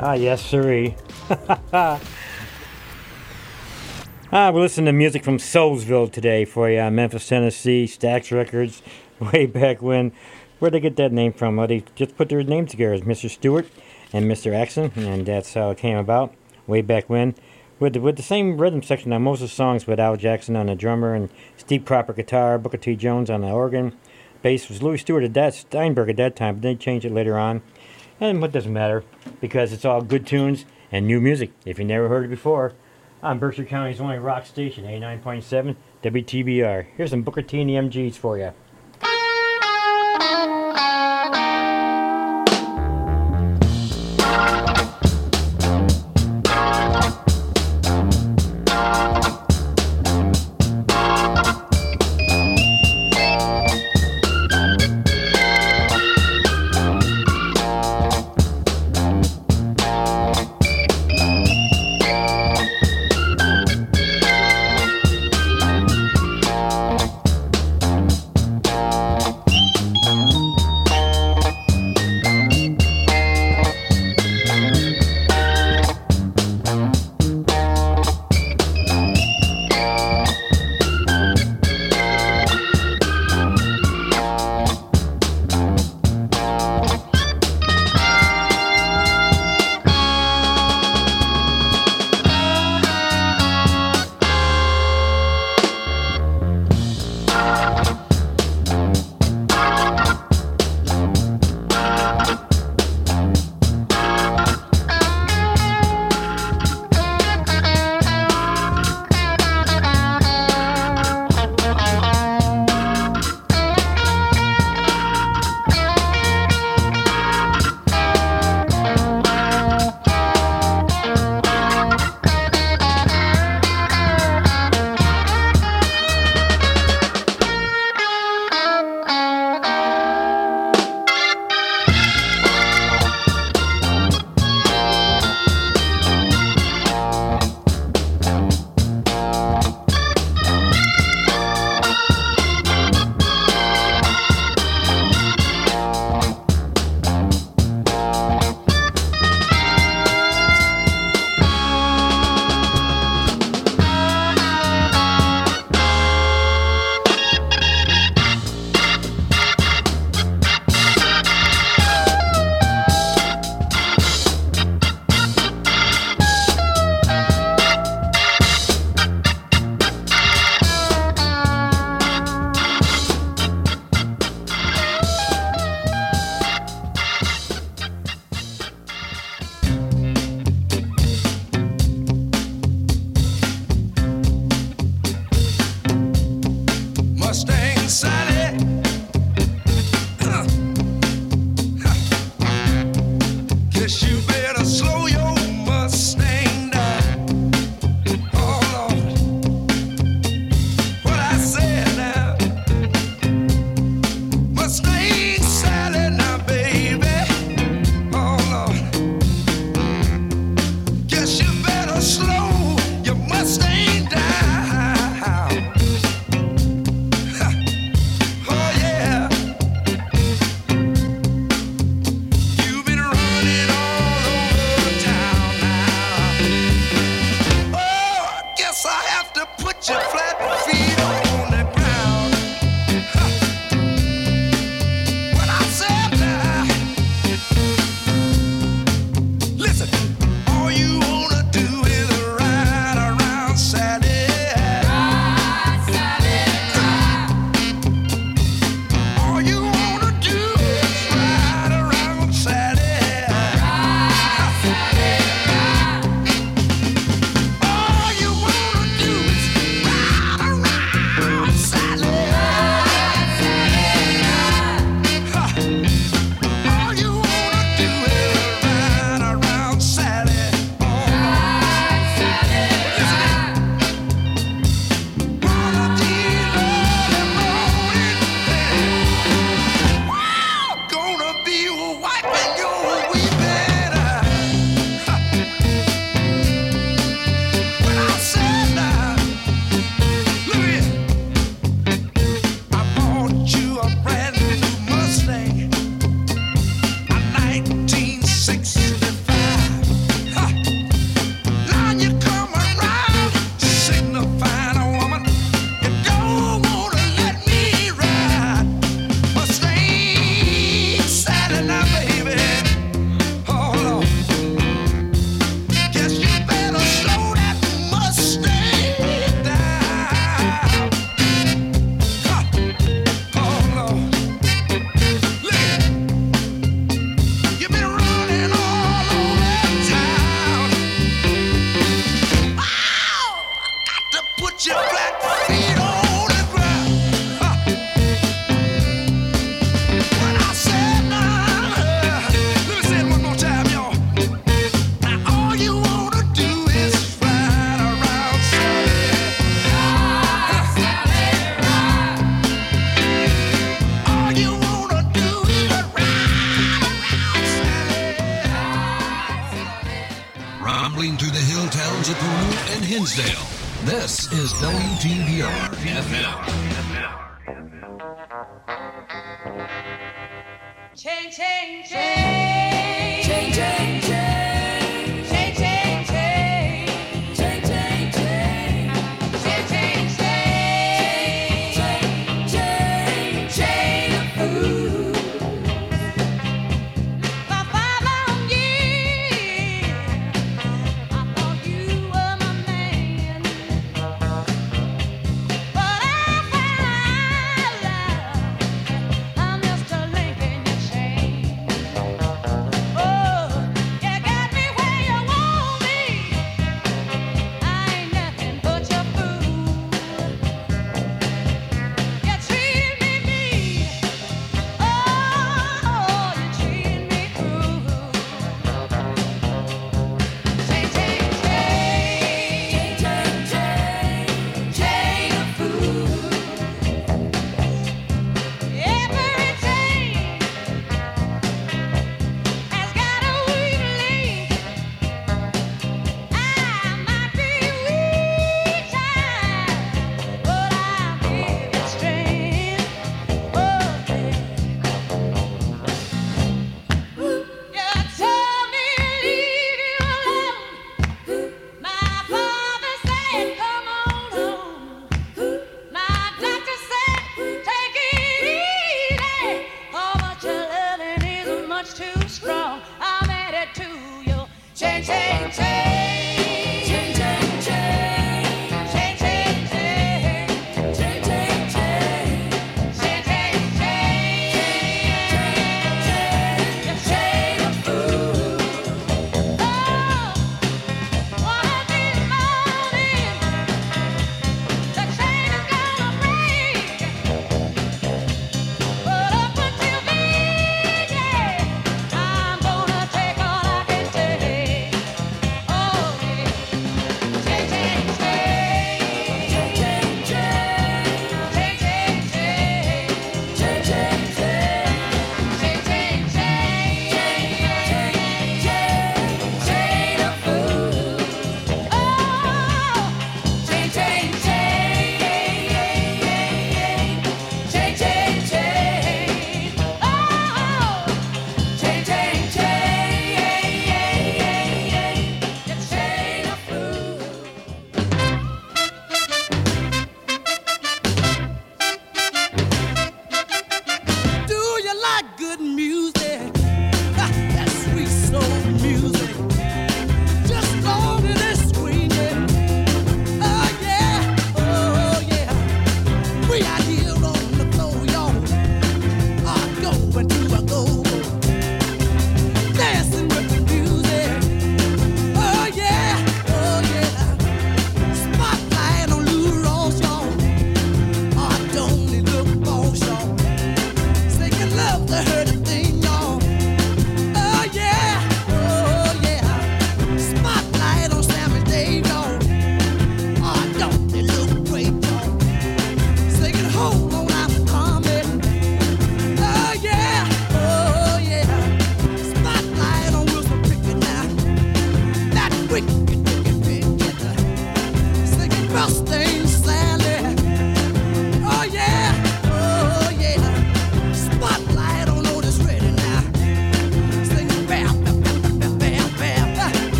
Ah, 0.00 0.12
yes, 0.12 0.44
sirree. 0.44 0.94
ah, 1.72 2.00
we're 4.32 4.60
listening 4.60 4.86
to 4.86 4.92
music 4.92 5.24
from 5.24 5.38
Soulsville 5.38 6.12
today 6.12 6.44
for 6.44 6.70
you. 6.70 6.88
Memphis, 6.90 7.26
Tennessee, 7.26 7.86
Stax 7.86 8.30
Records, 8.30 8.80
way 9.32 9.46
back 9.46 9.82
when. 9.82 10.12
Where'd 10.58 10.74
they 10.74 10.80
get 10.80 10.96
that 10.96 11.12
name 11.12 11.32
from? 11.32 11.56
Well, 11.56 11.66
they 11.66 11.84
just 11.94 12.16
put 12.16 12.28
their 12.28 12.42
names 12.42 12.70
together 12.70 12.94
as 12.94 13.00
Mr. 13.02 13.28
Stewart 13.28 13.68
and 14.12 14.30
Mr. 14.30 14.54
Axton, 14.54 14.92
and 14.96 15.26
that's 15.26 15.54
how 15.54 15.70
it 15.70 15.78
came 15.78 15.96
about, 15.96 16.32
way 16.66 16.80
back 16.80 17.08
when. 17.08 17.34
With 17.80 17.92
the, 17.92 18.00
with 18.00 18.16
the 18.16 18.22
same 18.22 18.58
rhythm 18.58 18.82
section 18.82 19.12
on 19.12 19.22
most 19.22 19.40
of 19.40 19.48
the 19.48 19.54
songs 19.54 19.86
with 19.86 20.00
Al 20.00 20.16
Jackson 20.16 20.56
on 20.56 20.66
the 20.66 20.74
drummer 20.74 21.14
and 21.14 21.30
Steve 21.56 21.84
Cropper 21.84 22.12
guitar, 22.12 22.58
Booker 22.58 22.76
T. 22.76 22.96
Jones 22.96 23.30
on 23.30 23.42
the 23.42 23.48
organ. 23.48 23.96
Bass 24.42 24.68
was 24.68 24.82
Louis 24.82 24.98
Stewart 24.98 25.24
at 25.24 25.34
that, 25.34 25.54
Steinberg 25.54 26.10
at 26.10 26.16
that 26.16 26.36
time, 26.36 26.56
but 26.56 26.62
they 26.62 26.74
changed 26.74 27.06
it 27.06 27.12
later 27.12 27.38
on. 27.38 27.62
And 28.20 28.40
what 28.40 28.52
doesn't 28.52 28.72
matter 28.72 29.04
because 29.40 29.72
it's 29.72 29.84
all 29.84 30.02
good 30.02 30.26
tunes 30.26 30.64
and 30.90 31.06
new 31.06 31.20
music. 31.20 31.52
If 31.64 31.78
you 31.78 31.84
never 31.84 32.08
heard 32.08 32.24
it 32.24 32.28
before, 32.28 32.72
on 33.22 33.38
Berkshire 33.38 33.64
County's 33.64 34.00
only 34.00 34.18
rock 34.18 34.46
station, 34.46 34.84
89.7 34.84 35.76
WTBR. 36.02 36.86
Here's 36.96 37.10
some 37.10 37.22
Booker 37.22 37.42
T 37.42 37.60
and 37.60 37.70
the 37.70 37.74
MGs 37.74 38.16
for 38.16 38.38
you. 38.38 38.52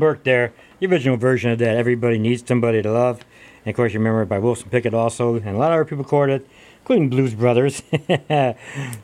Burke 0.00 0.24
there, 0.24 0.52
the 0.80 0.86
original 0.86 1.16
version 1.16 1.50
of 1.50 1.58
that 1.60 1.76
Everybody 1.76 2.18
Needs 2.18 2.42
Somebody 2.46 2.82
to 2.82 2.90
Love. 2.90 3.24
And 3.64 3.70
of 3.72 3.76
course, 3.76 3.92
you 3.92 4.00
remember 4.00 4.24
by 4.24 4.38
Wilson 4.38 4.70
Pickett 4.70 4.94
also, 4.94 5.36
and 5.36 5.48
a 5.48 5.58
lot 5.58 5.70
of 5.70 5.74
other 5.74 5.84
people 5.84 5.98
recorded 5.98 6.42
it, 6.42 6.48
including 6.80 7.10
Blues 7.10 7.34
Brothers 7.34 7.82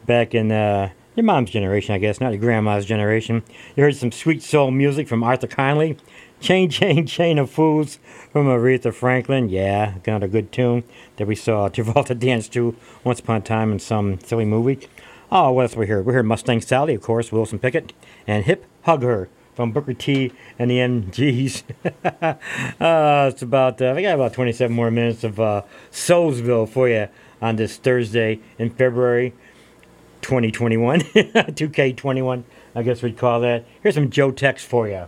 back 0.07 0.35
in 0.35 0.51
uh, 0.51 0.91
your 1.15 1.25
mom's 1.25 1.51
generation, 1.51 1.95
I 1.95 1.99
guess, 1.99 2.21
not 2.21 2.33
your 2.33 2.41
grandma's 2.41 2.87
generation. 2.87 3.43
You 3.77 3.85
heard 3.85 3.95
some 3.95 4.11
sweet 4.11 4.43
soul 4.43 4.71
music 4.71 5.07
from 5.07 5.23
Arthur 5.23 5.47
Conley. 5.47 5.99
Chain, 6.41 6.69
Chain, 6.71 7.07
Chain 7.07 7.39
of 7.39 7.51
Fools 7.51 7.99
from 8.33 8.47
Aretha 8.47 8.93
Franklin. 8.93 9.49
Yeah, 9.49 9.99
got 10.03 10.23
a 10.23 10.29
good 10.29 10.53
tune 10.53 10.85
that 11.17 11.27
we 11.27 11.35
saw 11.35 11.69
Travolta 11.69 12.19
dance 12.19 12.49
to 12.51 12.77
once 13.05 13.21
upon 13.21 13.37
a 13.37 13.41
time 13.41 13.73
in 13.73 13.79
some 13.79 14.19
silly 14.21 14.45
movie. 14.45 14.89
Oh, 15.31 15.53
what 15.53 15.63
else 15.63 15.77
we 15.77 15.87
heard? 15.87 16.07
We 16.07 16.13
heard 16.13 16.27
Mustang 16.27 16.61
Sally, 16.61 16.95
of 16.95 17.03
course, 17.03 17.33
Wilson 17.33 17.59
Pickett, 17.59 17.93
and 18.27 18.45
Hip 18.45 18.65
Hug 18.83 19.03
Her 19.03 19.29
from 19.57 19.73
Booker 19.73 19.95
T 19.95 20.33
and 20.59 20.71
the 20.71 20.79
MGs. 20.79 21.65
uh, 22.81 23.31
it's 23.33 23.43
about, 23.43 23.81
uh, 23.81 23.95
I 23.95 24.03
got 24.03 24.15
about 24.15 24.35
27 24.35 24.75
more 24.75 24.91
minutes 24.91 25.25
of 25.25 25.41
uh, 25.41 25.63
Soulsville 25.91 26.69
for 26.69 26.89
you 26.89 27.09
on 27.41 27.57
this 27.57 27.79
Thursday 27.79 28.39
in 28.59 28.71
February 28.71 29.33
2021. 30.21 31.01
2K21, 31.01 32.45
I 32.75 32.83
guess 32.83 33.03
we'd 33.03 33.17
call 33.17 33.41
that. 33.41 33.65
Here's 33.83 33.95
some 33.95 34.11
Joe 34.11 34.31
Tex 34.31 34.63
for 34.63 34.87
you. 34.87 35.07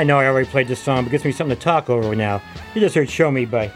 I 0.00 0.02
know 0.02 0.18
I 0.18 0.26
already 0.28 0.48
played 0.48 0.66
this 0.66 0.82
song, 0.82 1.04
but 1.04 1.10
gives 1.10 1.26
me 1.26 1.30
something 1.30 1.54
to 1.54 1.62
talk 1.62 1.90
over 1.90 2.16
now. 2.16 2.40
You 2.74 2.80
just 2.80 2.94
heard 2.94 3.10
Show 3.10 3.30
Me 3.30 3.44
by 3.44 3.70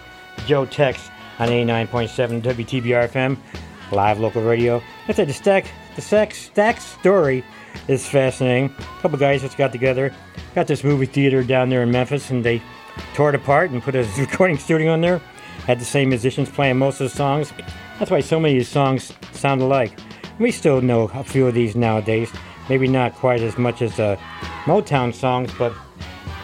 Joe 0.47 0.65
Tex 0.65 1.11
on 1.39 1.51
89.7 1.51 2.41
WTBR 2.41 3.11
FM, 3.11 3.37
live 3.93 4.19
local 4.21 4.41
radio. 4.41 4.83
I 5.07 5.13
said 5.13 5.29
the 5.29 5.35
Stax, 5.35 5.67
the 5.97 6.01
sex, 6.01 6.49
Stax 6.49 6.81
story 6.99 7.45
is 7.89 8.09
fascinating. 8.09 8.75
A 8.79 9.03
couple 9.03 9.19
guys 9.19 9.43
just 9.43 9.59
got 9.59 9.71
together, 9.71 10.15
got 10.55 10.67
this 10.67 10.83
movie 10.83 11.05
theater 11.05 11.45
down 11.45 11.69
there 11.69 11.83
in 11.83 11.91
Memphis, 11.91 12.31
and 12.31 12.43
they 12.43 12.63
tore 13.13 13.29
it 13.29 13.35
apart 13.35 13.71
and 13.73 13.83
put 13.83 13.95
a 13.95 14.09
recording 14.19 14.57
studio 14.57 14.95
in 14.95 15.03
there. 15.03 15.19
Had 15.67 15.79
the 15.79 15.85
same 15.85 16.09
musicians 16.09 16.49
playing 16.49 16.79
most 16.79 17.03
of 17.03 17.11
the 17.11 17.15
songs. 17.15 17.53
That's 17.99 18.11
why 18.11 18.21
so 18.21 18.41
many 18.41 18.55
of 18.55 18.61
these 18.61 18.69
songs 18.71 19.13
sound 19.33 19.61
alike. 19.61 19.99
We 20.39 20.53
still 20.53 20.81
know 20.81 21.11
a 21.13 21.23
few 21.23 21.47
of 21.47 21.53
these 21.53 21.77
nowadays. 21.77 22.33
Maybe 22.71 22.89
not 22.89 23.15
quite 23.15 23.43
as 23.43 23.59
much 23.59 23.83
as 23.83 24.01
uh, 24.01 24.17
Motown 24.65 25.13
songs, 25.13 25.53
but 25.59 25.75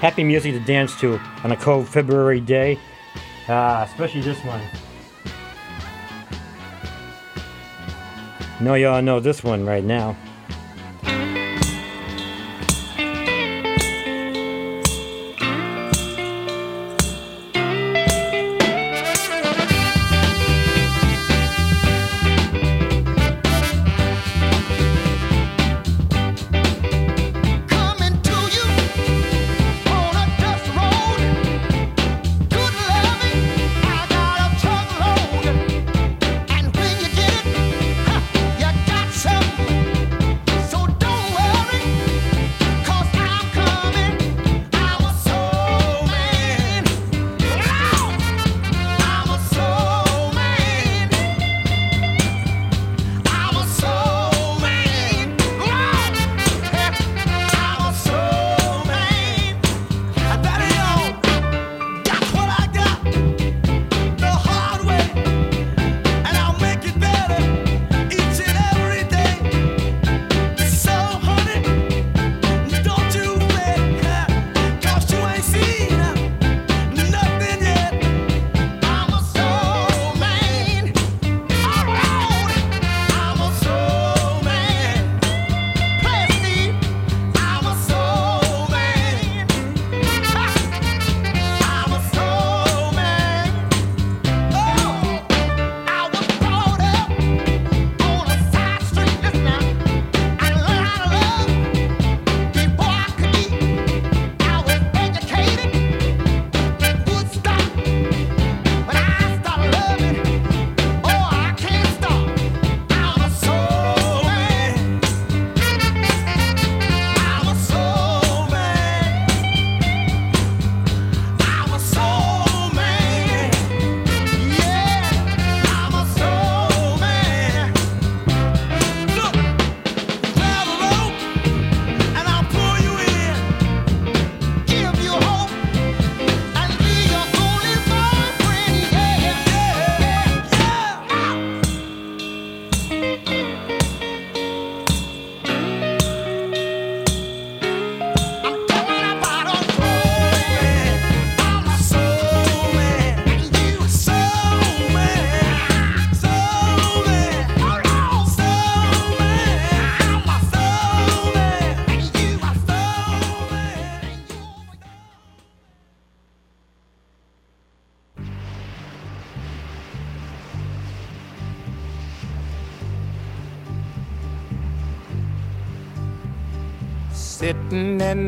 happy 0.01 0.24
music 0.24 0.52
to 0.55 0.60
dance 0.60 0.98
to 1.01 1.20
on 1.44 1.52
a 1.52 1.56
cold 1.56 1.86
February 1.86 2.40
day. 2.40 2.78
Ah, 3.48 3.85
especially 3.85 4.22
this 4.22 4.39
one. 4.44 4.60
No, 8.60 8.74
y'all 8.74 9.02
know 9.02 9.20
this 9.20 9.44
one 9.44 9.64
right 9.64 9.85
now. 9.85 10.16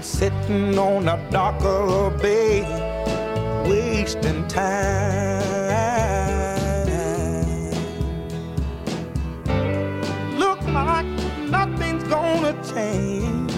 Sitting 0.00 0.78
on 0.78 1.08
a 1.08 1.16
the 1.30 2.16
bay, 2.22 2.62
wasting 3.68 4.46
time. 4.46 5.42
Look 10.38 10.62
like 10.68 11.06
nothing's 11.50 12.04
gonna 12.04 12.54
change. 12.72 13.52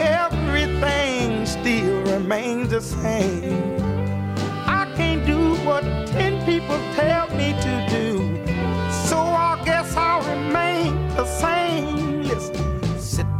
Everything 0.00 1.46
still 1.46 2.02
remains 2.04 2.70
the 2.70 2.80
same. 2.80 3.76
I 4.66 4.90
can't 4.96 5.24
do 5.26 5.54
what 5.66 5.82
ten 6.08 6.44
people 6.46 6.78
tell 6.94 7.28
me 7.36 7.52
to 7.52 7.86
do, 7.90 8.42
so 9.06 9.18
I 9.18 9.60
guess 9.64 9.94
I'll 9.96 10.22
remain 10.22 11.08
the 11.08 11.26
same. 11.26 11.63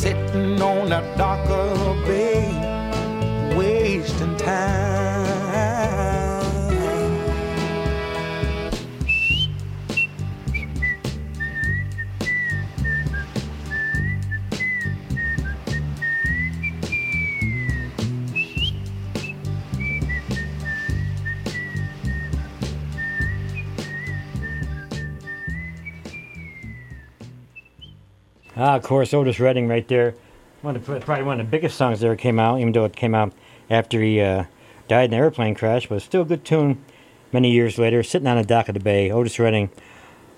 Sitting 0.00 0.62
on 0.62 0.88
the 0.88 1.00
dock 1.18 1.46
of 1.50 2.06
bay, 2.06 2.48
wasting 3.54 4.34
time. 4.38 4.99
Ah, 28.62 28.76
of 28.76 28.82
course, 28.82 29.14
Otis 29.14 29.40
Redding 29.40 29.68
right 29.68 29.88
there. 29.88 30.14
One 30.60 30.76
of 30.76 30.84
the, 30.84 31.00
probably 31.00 31.24
one 31.24 31.40
of 31.40 31.46
the 31.46 31.50
biggest 31.50 31.78
songs 31.78 32.00
that 32.00 32.06
ever 32.06 32.14
came 32.14 32.38
out, 32.38 32.60
even 32.60 32.74
though 32.74 32.84
it 32.84 32.94
came 32.94 33.14
out 33.14 33.32
after 33.70 34.02
he 34.02 34.20
uh, 34.20 34.44
died 34.86 35.04
in 35.04 35.14
an 35.14 35.20
airplane 35.20 35.54
crash, 35.54 35.88
but 35.88 35.94
it's 35.94 36.04
still 36.04 36.20
a 36.20 36.26
good 36.26 36.44
tune 36.44 36.84
many 37.32 37.50
years 37.50 37.78
later. 37.78 38.02
Sitting 38.02 38.28
on 38.28 38.36
the 38.36 38.44
dock 38.44 38.68
of 38.68 38.74
the 38.74 38.80
bay, 38.80 39.10
Otis 39.10 39.38
Redding 39.38 39.70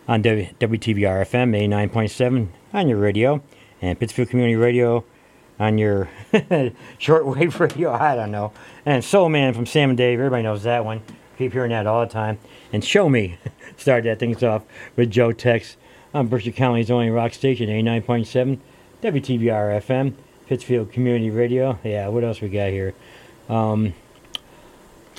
on 0.07 0.23
w- 0.23 0.49
WTBR 0.61 1.27
FM 1.27 1.51
89.7 1.69 2.47
on 2.73 2.89
your 2.89 2.99
radio, 2.99 3.43
and 3.81 3.99
Pittsfield 3.99 4.29
Community 4.29 4.55
Radio 4.55 5.05
on 5.59 5.77
your 5.77 6.09
shortwave 6.33 7.59
radio, 7.59 7.93
I 7.93 8.15
don't 8.15 8.31
know. 8.31 8.53
And 8.87 9.05
Soul 9.05 9.31
Man 9.31 9.53
from 9.53 9.67
Sam 9.67 9.91
and 9.91 9.99
Dave, 9.99 10.21
everybody 10.21 10.45
knows 10.45 10.63
that 10.63 10.85
one. 10.85 11.03
Keep 11.39 11.55
hearing 11.55 11.71
that 11.71 11.89
all 11.89 12.07
the 12.07 12.13
time. 12.13 12.39
And 12.73 12.85
Show 12.85 13.09
Me 13.09 13.39
started 13.77 14.09
that 14.09 14.21
things 14.21 14.45
off 14.45 14.63
with 14.95 15.11
Joe 15.11 15.33
Tex 15.33 15.77
on 16.15 16.27
Berkshire 16.29 16.53
County's 16.53 16.91
only 16.91 17.11
rock 17.11 17.33
station, 17.35 17.69
89.7 17.69 18.59
WTBR 19.03 19.81
FM, 19.83 20.15
Pittsfield 20.47 20.93
Community 20.93 21.31
Radio. 21.31 21.79
Yeah, 21.83 22.09
what 22.09 22.25
else 22.25 22.41
we 22.41 22.49
got 22.49 22.71
here? 22.71 22.95
Um, 23.49 23.95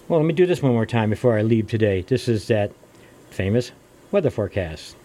well, 0.08 0.20
let 0.20 0.26
me 0.26 0.34
do 0.34 0.46
this 0.46 0.62
one 0.62 0.74
more 0.74 0.86
time 0.86 1.10
before 1.10 1.38
I 1.38 1.42
leave 1.42 1.68
today. 1.68 2.02
This 2.02 2.28
is 2.28 2.48
that 2.48 2.72
famous 3.30 3.72
weather 4.12 4.30
forecast. 4.30 4.96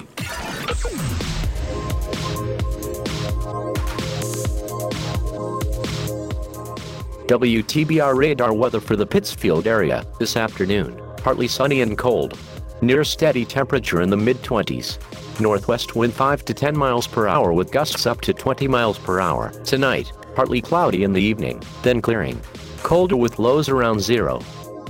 WTBR 7.28 8.16
radar 8.16 8.54
weather 8.54 8.80
for 8.80 8.96
the 8.96 9.06
Pittsfield 9.06 9.66
area 9.66 10.06
this 10.18 10.36
afternoon. 10.36 10.98
Partly 11.18 11.46
sunny 11.46 11.82
and 11.82 11.98
cold. 11.98 12.38
Near 12.80 13.04
steady 13.04 13.44
temperature 13.44 14.00
in 14.00 14.08
the 14.08 14.16
mid 14.16 14.38
20s. 14.38 14.98
Northwest 15.40 15.94
wind 15.94 16.12
5 16.14 16.44
to 16.46 16.54
10 16.54 16.76
miles 16.76 17.06
per 17.06 17.28
hour 17.28 17.52
with 17.52 17.70
gusts 17.70 18.06
up 18.06 18.20
to 18.22 18.32
20 18.32 18.66
miles 18.66 18.98
per 18.98 19.20
hour. 19.20 19.50
Tonight, 19.64 20.12
partly 20.34 20.60
cloudy 20.60 21.04
in 21.04 21.12
the 21.12 21.22
evening, 21.22 21.62
then 21.82 22.02
clearing. 22.02 22.40
Colder 22.82 23.16
with 23.16 23.38
lows 23.38 23.68
around 23.68 24.00
zero. 24.00 24.40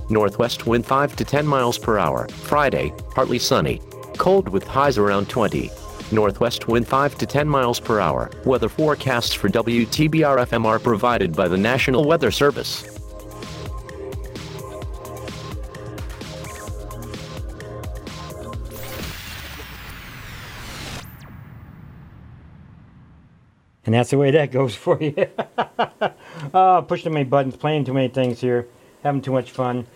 Northwest 0.09 0.67
wind 0.67 0.87
5 0.87 1.17
to 1.17 1.25
10 1.25 1.47
miles 1.47 1.77
per 1.77 1.99
hour. 1.99 2.27
Friday, 2.29 2.95
partly 3.11 3.39
sunny. 3.39 3.83
Cold 4.17 4.49
with 4.49 4.65
highs 4.65 4.97
around 4.97 5.29
20. 5.29 5.71
Northwest 6.13 6.67
wind 6.67 6.89
5 6.89 7.19
to 7.19 7.27
10 7.27 7.47
miles 7.47 7.79
per 7.79 8.01
hour. 8.01 8.31
Weather 8.47 8.71
forecasts 8.71 9.35
for 9.35 9.51
WTBR 9.51 10.47
FM 10.47 10.65
are 10.65 10.79
provided 10.79 11.37
by 11.37 11.47
the 11.47 11.59
National 11.59 12.05
Weather 12.05 12.31
Service. 12.31 12.98
And 23.89 23.95
that's 23.95 24.11
the 24.11 24.19
way 24.19 24.31
that 24.33 24.51
goes 24.51 24.75
for 24.75 25.03
you. 25.03 25.15
oh, 26.53 26.85
pushing 26.87 27.05
too 27.05 27.15
many 27.15 27.25
buttons, 27.25 27.57
playing 27.57 27.87
too 27.87 27.95
many 27.95 28.09
things 28.09 28.39
here, 28.39 28.69
having 29.03 29.23
too 29.23 29.33
much 29.33 29.51
fun. 29.51 29.87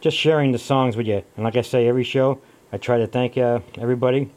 Just 0.00 0.16
sharing 0.16 0.50
the 0.50 0.58
songs 0.58 0.96
with 0.96 1.06
you. 1.06 1.22
And 1.36 1.44
like 1.44 1.54
I 1.54 1.60
say, 1.60 1.86
every 1.86 2.02
show, 2.02 2.40
I 2.72 2.78
try 2.78 2.98
to 2.98 3.06
thank 3.06 3.38
uh, 3.38 3.60
everybody 3.78 4.32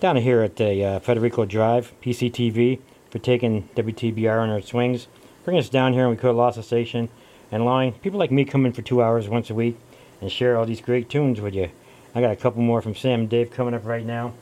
down 0.00 0.16
here 0.16 0.42
at 0.42 0.56
the 0.56 0.84
uh, 0.84 0.98
Federico 0.98 1.44
Drive, 1.44 1.92
PCTV, 2.02 2.80
for 3.08 3.20
taking 3.20 3.68
WTBR 3.76 4.40
on 4.40 4.50
our 4.50 4.62
swings, 4.62 5.06
bringing 5.44 5.60
us 5.60 5.68
down 5.68 5.92
here 5.92 6.02
and 6.02 6.10
we 6.10 6.16
could 6.16 6.26
have 6.26 6.34
lost 6.34 6.56
the 6.56 6.64
station, 6.64 7.08
and 7.52 7.62
allowing 7.62 7.92
people 7.92 8.18
like 8.18 8.32
me 8.32 8.44
come 8.44 8.66
in 8.66 8.72
for 8.72 8.82
two 8.82 9.00
hours 9.00 9.28
once 9.28 9.48
a 9.48 9.54
week 9.54 9.76
and 10.20 10.32
share 10.32 10.56
all 10.56 10.66
these 10.66 10.80
great 10.80 11.08
tunes 11.08 11.40
with 11.40 11.54
you. 11.54 11.70
I 12.16 12.20
got 12.20 12.32
a 12.32 12.36
couple 12.36 12.62
more 12.62 12.82
from 12.82 12.96
Sam 12.96 13.20
and 13.20 13.30
Dave 13.30 13.52
coming 13.52 13.74
up 13.74 13.84
right 13.84 14.04
now. 14.04 14.32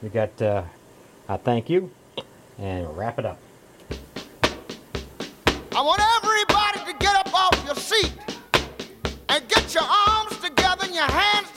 We 0.00 0.08
got 0.08 0.40
uh, 0.40 0.62
I 1.30 1.36
Thank 1.36 1.68
You, 1.68 1.90
and 2.58 2.96
wrap 2.96 3.18
it 3.18 3.26
up. 3.26 3.38
I 5.72 5.82
want 5.82 6.00
everybody 6.16 6.90
to 6.90 6.98
get 6.98 7.14
up 7.16 7.34
off 7.34 7.62
your 7.66 7.74
seat 7.74 8.12
and 9.28 9.46
get 9.46 9.74
your 9.74 9.84
arms 9.84 10.38
together 10.38 10.86
and 10.86 10.94
your 10.94 11.04
hands 11.04 11.47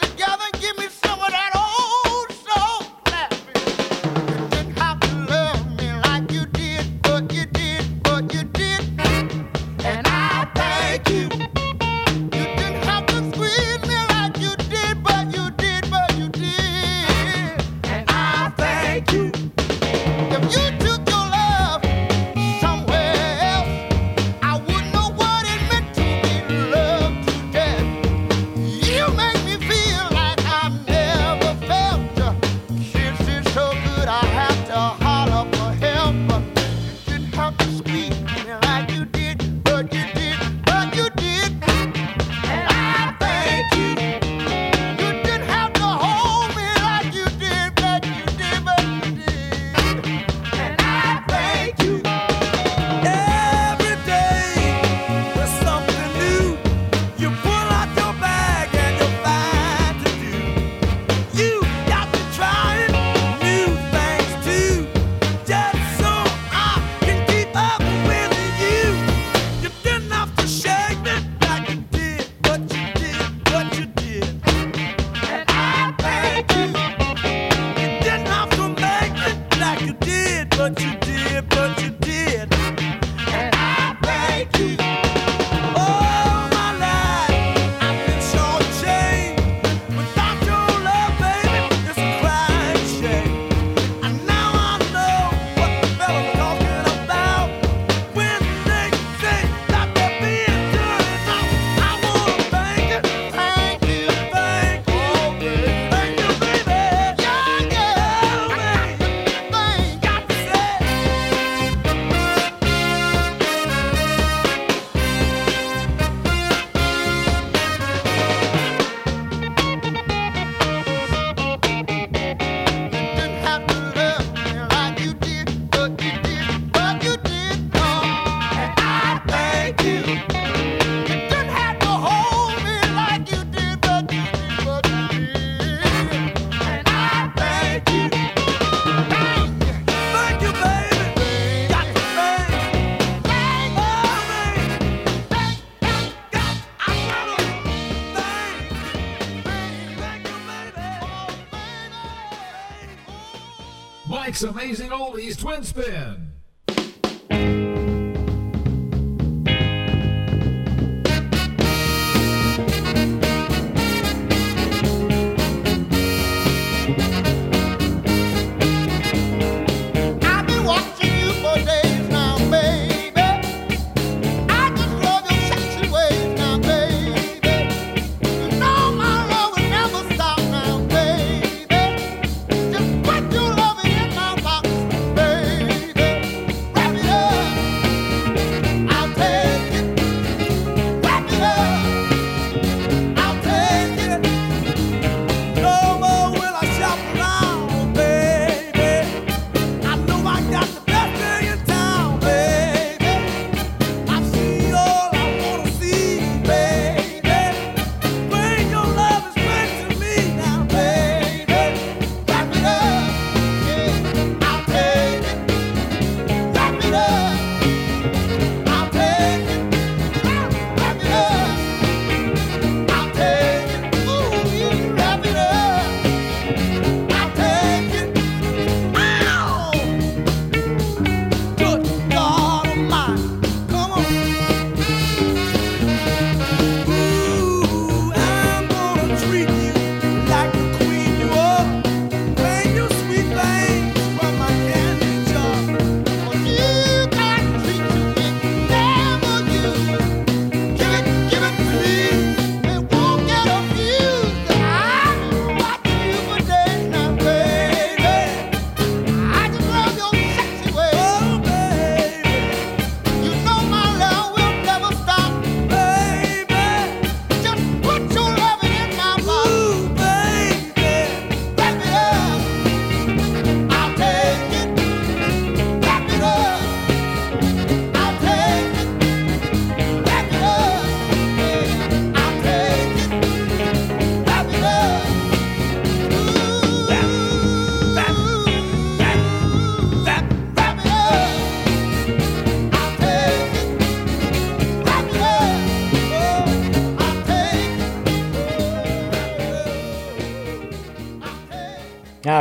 amazing 154.44 154.90
oldies 154.90 155.38
twin 155.38 155.64
spin. 155.64 156.21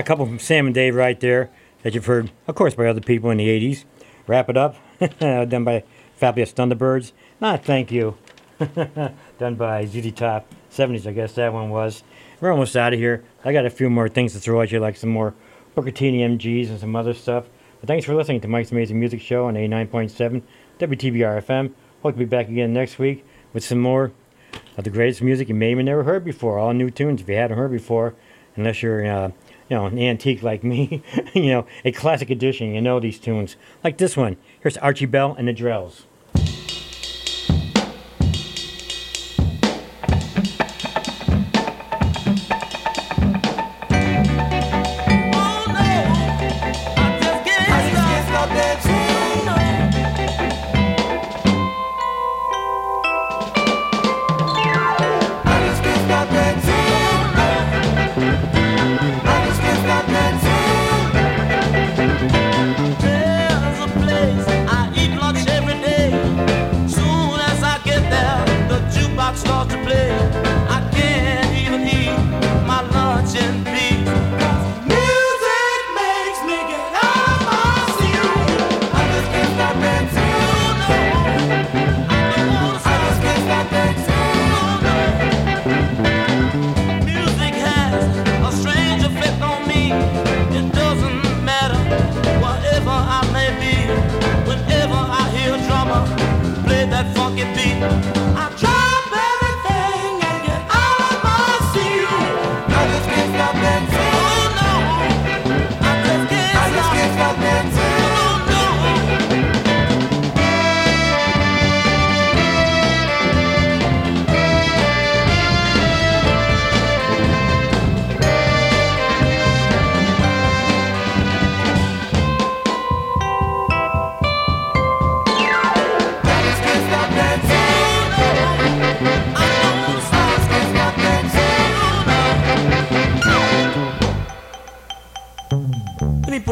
a 0.00 0.02
couple 0.02 0.24
from 0.24 0.38
Sam 0.38 0.66
and 0.66 0.74
Dave 0.74 0.94
right 0.94 1.20
there 1.20 1.50
that 1.82 1.94
you've 1.94 2.06
heard, 2.06 2.30
of 2.48 2.54
course, 2.54 2.74
by 2.74 2.86
other 2.86 3.02
people 3.02 3.30
in 3.30 3.36
the 3.36 3.48
80s. 3.48 3.84
Wrap 4.26 4.48
It 4.48 4.56
Up, 4.56 4.76
done 5.20 5.64
by 5.64 5.84
Fabulous 6.16 6.52
Thunderbirds. 6.52 7.12
Not 7.38 7.60
ah, 7.60 7.62
Thank 7.62 7.92
You, 7.92 8.16
done 9.38 9.54
by 9.56 9.84
ZZ 9.84 10.12
Top, 10.12 10.46
70s, 10.70 11.06
I 11.06 11.12
guess 11.12 11.34
that 11.34 11.52
one 11.52 11.68
was. 11.68 12.02
We're 12.40 12.50
almost 12.50 12.76
out 12.76 12.94
of 12.94 12.98
here. 12.98 13.24
I 13.44 13.52
got 13.52 13.66
a 13.66 13.70
few 13.70 13.90
more 13.90 14.08
things 14.08 14.32
to 14.32 14.40
throw 14.40 14.62
at 14.62 14.72
you, 14.72 14.80
like 14.80 14.96
some 14.96 15.10
more 15.10 15.34
Booker 15.74 15.90
T 15.90 16.22
and 16.22 16.40
MGs 16.40 16.70
and 16.70 16.80
some 16.80 16.96
other 16.96 17.12
stuff. 17.12 17.44
But 17.80 17.88
thanks 17.88 18.06
for 18.06 18.14
listening 18.14 18.40
to 18.40 18.48
Mike's 18.48 18.72
Amazing 18.72 18.98
Music 18.98 19.20
Show 19.20 19.46
on 19.46 19.54
A9.7 19.54 20.42
WTBR 20.78 21.44
FM. 21.44 21.72
Hope 22.02 22.14
to 22.14 22.18
be 22.18 22.24
back 22.24 22.48
again 22.48 22.72
next 22.72 22.98
week 22.98 23.24
with 23.52 23.64
some 23.64 23.80
more 23.80 24.12
of 24.78 24.84
the 24.84 24.90
greatest 24.90 25.20
music 25.20 25.50
you 25.50 25.54
may 25.54 25.70
have 25.70 25.78
never 25.84 26.04
heard 26.04 26.24
before. 26.24 26.58
All 26.58 26.72
new 26.72 26.90
tunes 26.90 27.20
if 27.20 27.28
you 27.28 27.36
hadn't 27.36 27.58
heard 27.58 27.70
before, 27.70 28.14
unless 28.56 28.82
you're 28.82 29.06
uh, 29.06 29.30
you 29.70 29.76
know, 29.76 29.86
an 29.86 29.98
antique 29.98 30.42
like 30.42 30.64
me, 30.64 31.02
you 31.32 31.46
know, 31.46 31.66
a 31.84 31.92
classic 31.92 32.28
edition, 32.28 32.74
you 32.74 32.80
know 32.80 32.98
these 33.00 33.20
tunes. 33.20 33.56
Like 33.84 33.98
this 33.98 34.16
one. 34.16 34.36
Here's 34.60 34.76
Archie 34.78 35.06
Bell 35.06 35.34
and 35.38 35.48
the 35.48 35.54
Drells. 35.54 36.02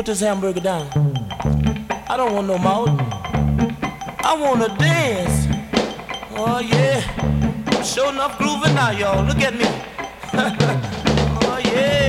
this 0.09 0.21
hamburger 0.21 0.61
down. 0.61 0.89
I 2.09 2.17
don't 2.17 2.33
want 2.33 2.47
no 2.47 2.57
mouth. 2.57 2.89
I 4.25 4.35
want 4.41 4.63
to 4.63 4.75
dance. 4.79 5.47
Oh, 6.31 6.61
yeah. 6.61 7.83
Sure 7.83 8.11
enough 8.11 8.39
grooving 8.39 8.75
now, 8.75 8.91
y'all. 8.91 9.23
Look 9.23 9.43
at 9.43 9.53
me. 9.53 9.67
oh, 11.45 11.61
yeah. 11.63 12.08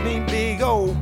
me 0.00 0.20
big 0.20 0.60
old 0.62 0.97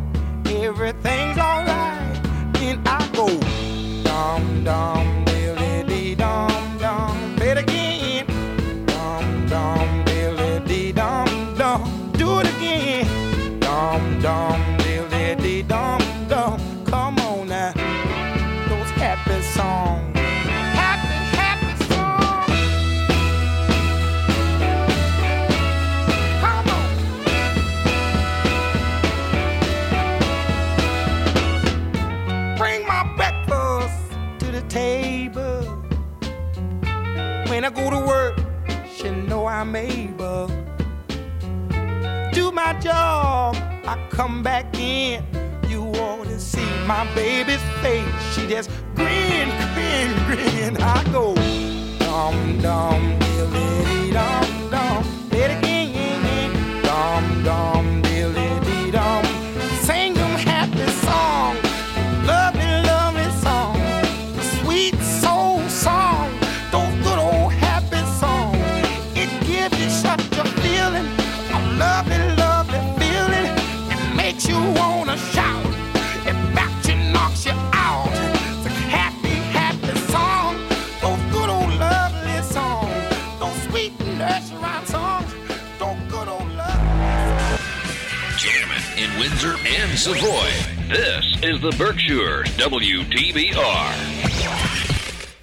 Savoy. 90.06 90.52
This 90.86 91.36
is 91.42 91.60
the 91.60 91.74
Berkshire 91.76 92.44
WTBR. 92.44 93.90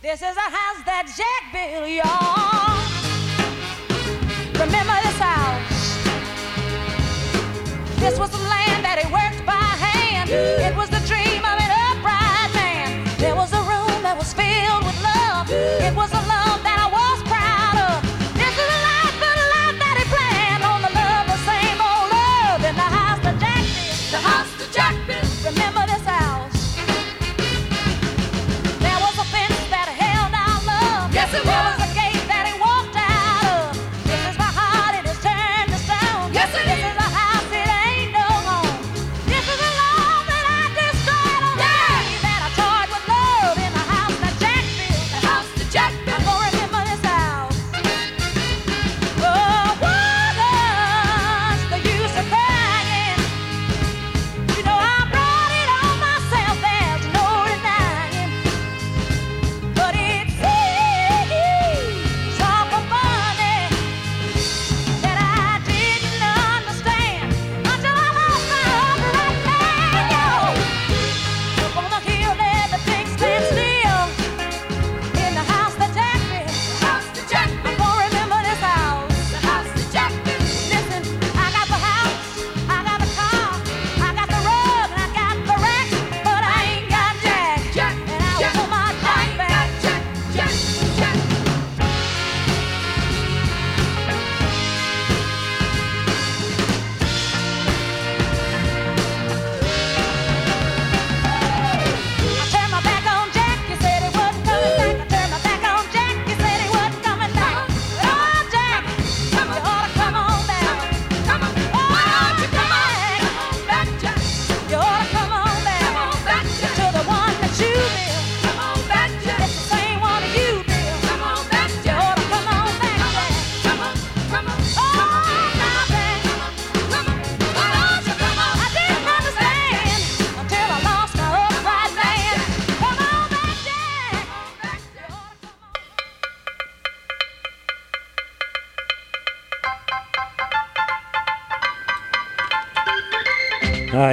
This 0.02 0.22
is 0.22 0.38
a 0.38 0.40
house 0.40 0.82
that 0.86 1.14
Jack 1.18 1.52
built, 1.52 1.90
y'all. 1.90 2.53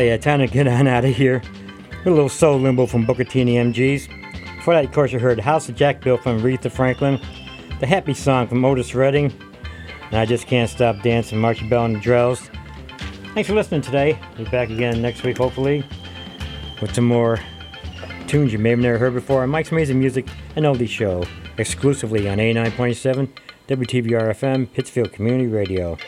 Yeah, 0.01 0.17
time 0.17 0.39
to 0.39 0.47
get 0.47 0.67
on 0.67 0.89
out 0.89 1.05
of 1.05 1.15
here. 1.15 1.43
A 2.07 2.11
little 2.11 2.31
soul 2.31 2.59
limbo 2.59 2.87
from 2.87 3.05
Booker 3.05 3.23
T 3.23 3.43
and 3.43 3.75
the 3.75 3.81
MGs. 3.81 4.09
Before 4.57 4.73
that, 4.73 4.87
of 4.87 4.93
course, 4.93 5.13
you 5.13 5.19
heard 5.19 5.39
House 5.39 5.69
of 5.69 5.77
Jack 5.77 6.01
Built 6.01 6.23
from 6.23 6.41
Aretha 6.41 6.73
Franklin, 6.73 7.21
the 7.81 7.87
Happy 7.87 8.15
Song 8.15 8.49
from 8.49 8.65
Otis 8.65 8.95
Redding, 8.95 9.31
and 10.07 10.15
I 10.15 10.25
Just 10.25 10.47
Can't 10.47 10.71
Stop 10.71 11.03
Dancing, 11.03 11.45
Archie 11.45 11.69
Bell 11.69 11.85
and 11.85 11.97
the 11.97 12.01
Drells. 12.01 12.49
Thanks 13.35 13.51
for 13.51 13.55
listening 13.55 13.83
today. 13.83 14.19
We'll 14.37 14.47
be 14.47 14.51
back 14.51 14.71
again 14.71 15.03
next 15.03 15.23
week, 15.23 15.37
hopefully, 15.37 15.85
with 16.81 16.95
some 16.95 17.05
more 17.05 17.39
tunes 18.27 18.55
you 18.55 18.59
may 18.59 18.71
have 18.71 18.79
never 18.79 18.97
heard 18.97 19.13
before 19.13 19.43
on 19.43 19.51
Mike's 19.51 19.71
Amazing 19.71 19.99
Music 19.99 20.27
and 20.57 20.65
Oldie 20.65 20.89
Show, 20.89 21.25
exclusively 21.59 22.27
on 22.27 22.39
A9.7 22.39 23.29
WTBR 23.69 24.31
FM, 24.31 24.73
Pittsfield 24.73 25.13
Community 25.13 25.47
Radio. 25.47 25.99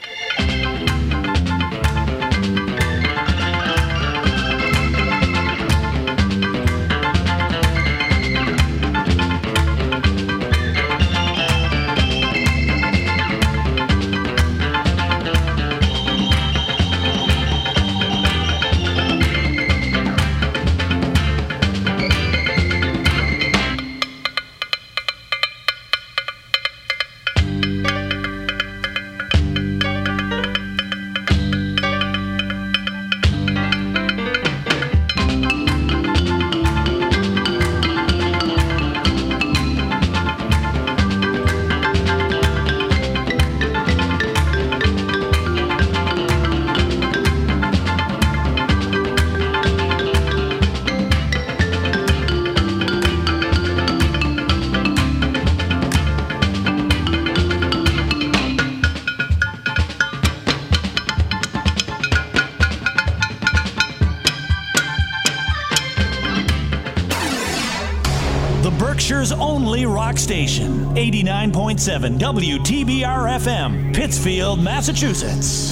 987 71.83 72.19
WTBR 72.19 73.41
FM, 73.41 73.93
Pittsfield, 73.93 74.63
Massachusetts. 74.63 75.72